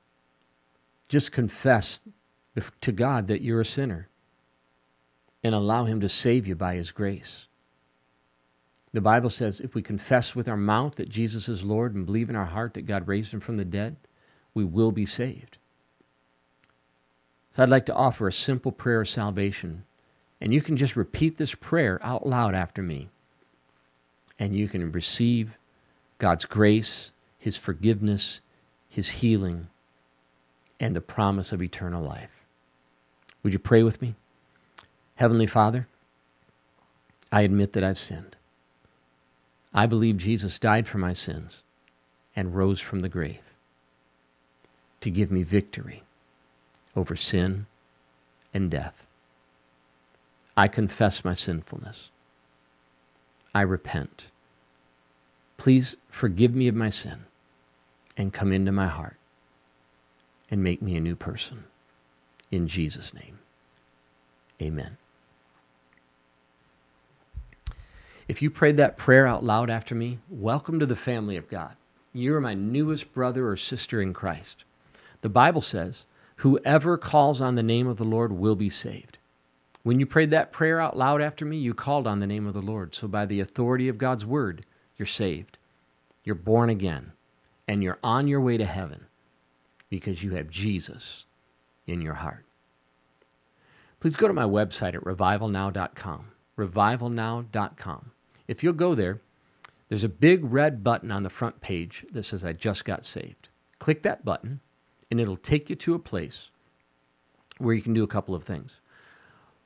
Just 1.10 1.34
confess 1.34 2.00
to 2.80 2.94
God 2.94 3.28
that 3.28 3.42
you're 3.42 3.60
a 3.60 3.66
sinner 3.66 4.08
and 5.46 5.54
allow 5.54 5.86
Him 5.86 6.02
to 6.02 6.10
save 6.10 6.48
you 6.48 6.56
by 6.56 6.74
His 6.74 6.90
grace. 6.90 7.46
The 8.94 9.00
Bible 9.00 9.30
says 9.30 9.60
if 9.60 9.76
we 9.76 9.84
confess 9.84 10.36
with 10.36 10.50
our 10.50 10.58
mouth 10.58 10.96
that 10.96 11.08
Jesus 11.08 11.48
is 11.48 11.62
Lord 11.62 11.94
and 11.94 12.04
believe 12.04 12.32
in 12.32 12.36
our 12.36 12.48
heart 12.48 12.74
that 12.74 12.88
God 12.88 13.08
raised 13.08 13.32
Him 13.32 13.42
from 13.42 13.58
the 13.58 13.64
dead, 13.64 13.96
we 14.56 14.64
will 14.64 14.92
be 14.92 15.06
saved. 15.06 15.60
So 17.56 17.62
I'd 17.62 17.70
like 17.70 17.86
to 17.86 17.94
offer 17.94 18.28
a 18.28 18.34
simple 18.34 18.72
prayer 18.72 19.02
of 19.02 19.08
salvation. 19.08 19.84
And 20.42 20.52
you 20.52 20.64
can 20.64 20.78
just 20.78 20.96
repeat 20.96 21.38
this 21.38 21.54
prayer 21.54 22.00
out 22.02 22.26
loud 22.26 22.56
after 22.56 22.82
me. 22.82 23.10
And 24.40 24.56
you 24.56 24.68
can 24.68 24.92
receive 24.92 25.60
God's 26.18 26.46
grace, 26.46 27.12
His 27.38 27.56
forgiveness, 27.56 28.42
His 28.90 29.10
healing, 29.10 29.68
and 30.80 30.96
the 30.96 31.02
promise 31.02 31.52
of 31.52 31.62
eternal 31.62 32.04
life. 32.04 32.32
Would 33.44 33.54
you 33.54 33.60
pray 33.60 33.84
with 33.84 34.02
me? 34.02 34.16
Heavenly 35.18 35.48
Father, 35.48 35.88
I 37.32 37.42
admit 37.42 37.74
that 37.74 37.84
I've 37.84 37.98
sinned. 37.98 38.36
I 39.74 39.86
believe 39.86 40.18
Jesus 40.18 40.60
died 40.60 40.88
for 40.88 40.98
my 40.98 41.14
sins 41.14 41.64
and 42.36 42.56
rose 42.56 42.82
from 42.82 43.00
the 43.00 43.10
grave 43.10 43.40
to 45.02 45.10
give 45.10 45.32
me 45.32 45.44
victory 45.44 46.04
over 46.96 47.16
sin 47.16 47.66
and 48.54 48.70
death. 48.70 49.04
I 50.58 50.68
confess 50.68 51.24
my 51.24 51.34
sinfulness. 51.34 52.10
I 53.54 53.62
repent. 53.62 54.32
Please 55.58 55.96
forgive 56.10 56.54
me 56.54 56.68
of 56.68 56.76
my 56.76 56.90
sin 56.90 57.26
and 58.18 58.34
come 58.34 58.52
into 58.52 58.72
my 58.72 58.88
heart 58.88 59.18
and 60.52 60.64
make 60.64 60.82
me 60.82 60.96
a 60.96 61.02
new 61.02 61.16
person. 61.16 61.66
In 62.52 62.68
Jesus' 62.68 63.14
name, 63.14 63.40
amen. 64.62 64.98
If 68.28 68.42
you 68.42 68.50
prayed 68.50 68.78
that 68.78 68.98
prayer 68.98 69.28
out 69.28 69.44
loud 69.44 69.70
after 69.70 69.94
me, 69.94 70.18
welcome 70.30 70.80
to 70.80 70.88
the 70.88 70.96
family 70.96 71.38
of 71.38 71.48
God. 71.48 71.76
You 72.12 72.36
are 72.36 72.42
my 72.42 72.56
newest 72.56 73.14
brother 73.14 73.48
or 73.48 73.56
sister 73.56 74.02
in 74.02 74.14
Christ. 74.14 74.64
The 75.22 75.30
Bible 75.30 75.62
says, 75.62 76.08
Whoever 76.38 76.98
calls 76.98 77.40
on 77.40 77.54
the 77.54 77.62
name 77.62 77.86
of 77.86 77.98
the 77.98 78.04
Lord 78.04 78.32
will 78.32 78.56
be 78.56 78.70
saved. 78.70 79.20
When 79.84 80.00
you 80.00 80.08
prayed 80.08 80.32
that 80.32 80.52
prayer 80.52 80.82
out 80.82 80.98
loud 80.98 81.22
after 81.22 81.46
me, 81.46 81.58
you 81.58 81.76
called 81.76 82.08
on 82.08 82.20
the 82.20 82.26
name 82.26 82.48
of 82.48 82.56
the 82.56 82.62
Lord. 82.62 82.96
So, 82.96 83.08
by 83.08 83.28
the 83.28 83.40
authority 83.40 83.88
of 83.88 84.00
God's 84.00 84.26
word, 84.26 84.66
you're 84.98 85.06
saved. 85.06 85.60
You're 86.24 86.34
born 86.34 86.72
again. 86.72 87.12
And 87.68 87.84
you're 87.84 88.00
on 88.04 88.28
your 88.28 88.42
way 88.42 88.58
to 88.58 88.66
heaven 88.66 89.06
because 89.90 90.24
you 90.24 90.32
have 90.32 90.50
Jesus 90.50 91.26
in 91.86 92.02
your 92.02 92.16
heart. 92.16 92.44
Please 94.00 94.16
go 94.16 94.28
to 94.28 94.34
my 94.34 94.44
website 94.44 94.96
at 94.96 95.04
revivalnow.com. 95.04 96.32
Revivalnow.com. 96.58 98.12
If 98.48 98.64
you'll 98.64 98.74
go 98.74 98.96
there, 98.96 99.22
there's 99.90 100.04
a 100.04 100.10
big 100.10 100.44
red 100.44 100.84
button 100.84 101.12
on 101.12 101.24
the 101.24 101.30
front 101.30 101.62
page 101.62 102.06
that 102.12 102.24
says, 102.24 102.44
I 102.44 102.54
just 102.54 102.86
got 102.86 103.06
saved. 103.06 103.50
Click 103.80 104.04
that 104.04 104.26
button 104.26 104.62
and 105.12 105.20
it'll 105.20 105.38
take 105.38 105.70
you 105.70 105.76
to 105.76 105.96
a 105.96 106.00
place 106.00 106.50
where 107.58 107.76
you 107.76 107.82
can 107.82 107.94
do 107.94 108.04
a 108.04 108.08
couple 108.08 108.36
of 108.36 108.44
things. 108.44 108.80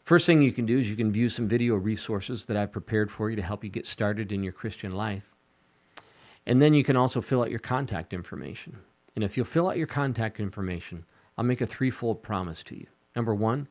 First 0.03 0.25
thing 0.25 0.41
you 0.41 0.51
can 0.51 0.65
do 0.65 0.79
is 0.79 0.89
you 0.89 0.95
can 0.95 1.11
view 1.11 1.29
some 1.29 1.47
video 1.47 1.75
resources 1.75 2.45
that 2.45 2.57
I've 2.57 2.71
prepared 2.71 3.11
for 3.11 3.29
you 3.29 3.35
to 3.35 3.41
help 3.41 3.63
you 3.63 3.69
get 3.69 3.87
started 3.87 4.31
in 4.31 4.43
your 4.43 4.53
Christian 4.53 4.91
life. 4.91 5.35
And 6.45 6.61
then 6.61 6.73
you 6.73 6.83
can 6.83 6.95
also 6.95 7.21
fill 7.21 7.43
out 7.43 7.51
your 7.51 7.59
contact 7.59 8.13
information. 8.13 8.77
And 9.15 9.23
if 9.23 9.37
you'll 9.37 9.45
fill 9.45 9.69
out 9.69 9.77
your 9.77 9.87
contact 9.87 10.39
information, 10.39 11.05
I'll 11.37 11.45
make 11.45 11.61
a 11.61 11.67
threefold 11.67 12.23
promise 12.23 12.63
to 12.63 12.75
you. 12.75 12.87
Number 13.15 13.35
one, 13.35 13.67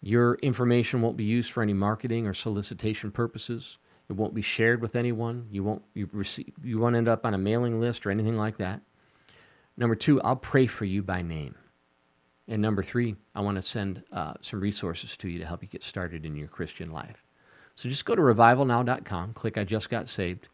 your 0.00 0.34
information 0.36 1.00
won't 1.00 1.16
be 1.16 1.24
used 1.24 1.52
for 1.52 1.62
any 1.62 1.72
marketing 1.72 2.26
or 2.26 2.34
solicitation 2.34 3.12
purposes. 3.12 3.78
It 4.08 4.14
won't 4.14 4.34
be 4.34 4.42
shared 4.42 4.82
with 4.82 4.96
anyone. 4.96 5.46
You 5.50 5.64
won't 5.64 5.82
you 5.94 6.08
receive 6.12 6.52
you 6.62 6.78
won't 6.78 6.96
end 6.96 7.08
up 7.08 7.24
on 7.24 7.34
a 7.34 7.38
mailing 7.38 7.80
list 7.80 8.04
or 8.04 8.10
anything 8.10 8.36
like 8.36 8.58
that. 8.58 8.80
Number 9.76 9.94
two, 9.94 10.20
I'll 10.22 10.36
pray 10.36 10.66
for 10.66 10.84
you 10.84 11.02
by 11.02 11.22
name. 11.22 11.54
And 12.48 12.60
number 12.60 12.82
three, 12.82 13.16
I 13.34 13.40
want 13.40 13.56
to 13.56 13.62
send 13.62 14.02
uh, 14.12 14.34
some 14.40 14.60
resources 14.60 15.16
to 15.18 15.28
you 15.28 15.38
to 15.38 15.46
help 15.46 15.62
you 15.62 15.68
get 15.68 15.82
started 15.84 16.26
in 16.26 16.36
your 16.36 16.48
Christian 16.48 16.90
life. 16.90 17.24
So 17.76 17.88
just 17.88 18.04
go 18.04 18.14
to 18.14 18.20
revivalnow.com, 18.20 19.32
click 19.32 19.56
I 19.56 19.64
just 19.64 19.88
got 19.88 20.08
saved, 20.08 20.48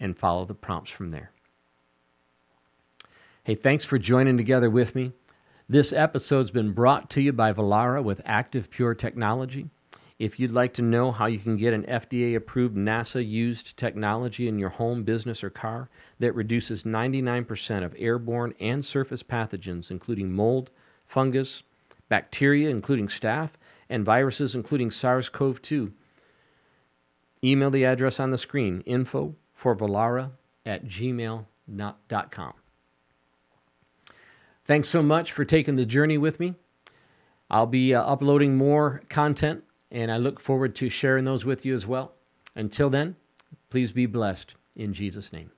and 0.00 0.16
follow 0.16 0.44
the 0.44 0.54
prompts 0.54 0.90
from 0.90 1.10
there. 1.10 1.32
Hey, 3.44 3.54
thanks 3.54 3.84
for 3.84 3.98
joining 3.98 4.36
together 4.36 4.70
with 4.70 4.94
me. 4.94 5.12
This 5.68 5.92
episode's 5.92 6.50
been 6.50 6.72
brought 6.72 7.10
to 7.10 7.20
you 7.20 7.32
by 7.32 7.52
Vollara 7.52 8.02
with 8.02 8.22
Active 8.24 8.70
Pure 8.70 8.94
Technology. 8.94 9.68
If 10.18 10.40
you'd 10.40 10.50
like 10.50 10.72
to 10.74 10.82
know 10.82 11.12
how 11.12 11.26
you 11.26 11.38
can 11.38 11.56
get 11.56 11.72
an 11.72 11.84
FDA 11.84 12.34
approved 12.34 12.76
NASA 12.76 13.26
used 13.26 13.76
technology 13.76 14.48
in 14.48 14.58
your 14.58 14.70
home, 14.70 15.04
business, 15.04 15.44
or 15.44 15.50
car 15.50 15.88
that 16.18 16.34
reduces 16.34 16.82
99% 16.82 17.84
of 17.84 17.94
airborne 17.96 18.52
and 18.58 18.84
surface 18.84 19.22
pathogens, 19.22 19.92
including 19.92 20.32
mold, 20.32 20.70
fungus, 21.06 21.62
bacteria, 22.08 22.68
including 22.68 23.06
staph, 23.06 23.50
and 23.88 24.04
viruses, 24.04 24.56
including 24.56 24.90
SARS 24.90 25.28
CoV 25.28 25.62
2, 25.62 25.92
email 27.44 27.70
the 27.70 27.84
address 27.84 28.18
on 28.18 28.32
the 28.32 28.38
screen 28.38 28.82
info 28.86 29.36
for 29.54 29.76
Vollara 29.76 30.32
at 30.66 30.84
gmail.com. 30.86 32.52
Thanks 34.64 34.88
so 34.88 35.02
much 35.02 35.32
for 35.32 35.44
taking 35.44 35.76
the 35.76 35.86
journey 35.86 36.18
with 36.18 36.40
me. 36.40 36.56
I'll 37.50 37.66
be 37.66 37.94
uh, 37.94 38.02
uploading 38.02 38.56
more 38.56 39.00
content 39.08 39.64
and 39.90 40.10
I 40.10 40.16
look 40.16 40.40
forward 40.40 40.74
to 40.76 40.88
sharing 40.88 41.24
those 41.24 41.44
with 41.44 41.64
you 41.64 41.74
as 41.74 41.86
well. 41.86 42.12
Until 42.54 42.90
then, 42.90 43.16
please 43.70 43.92
be 43.92 44.06
blessed 44.06 44.54
in 44.76 44.92
Jesus' 44.92 45.32
name. 45.32 45.50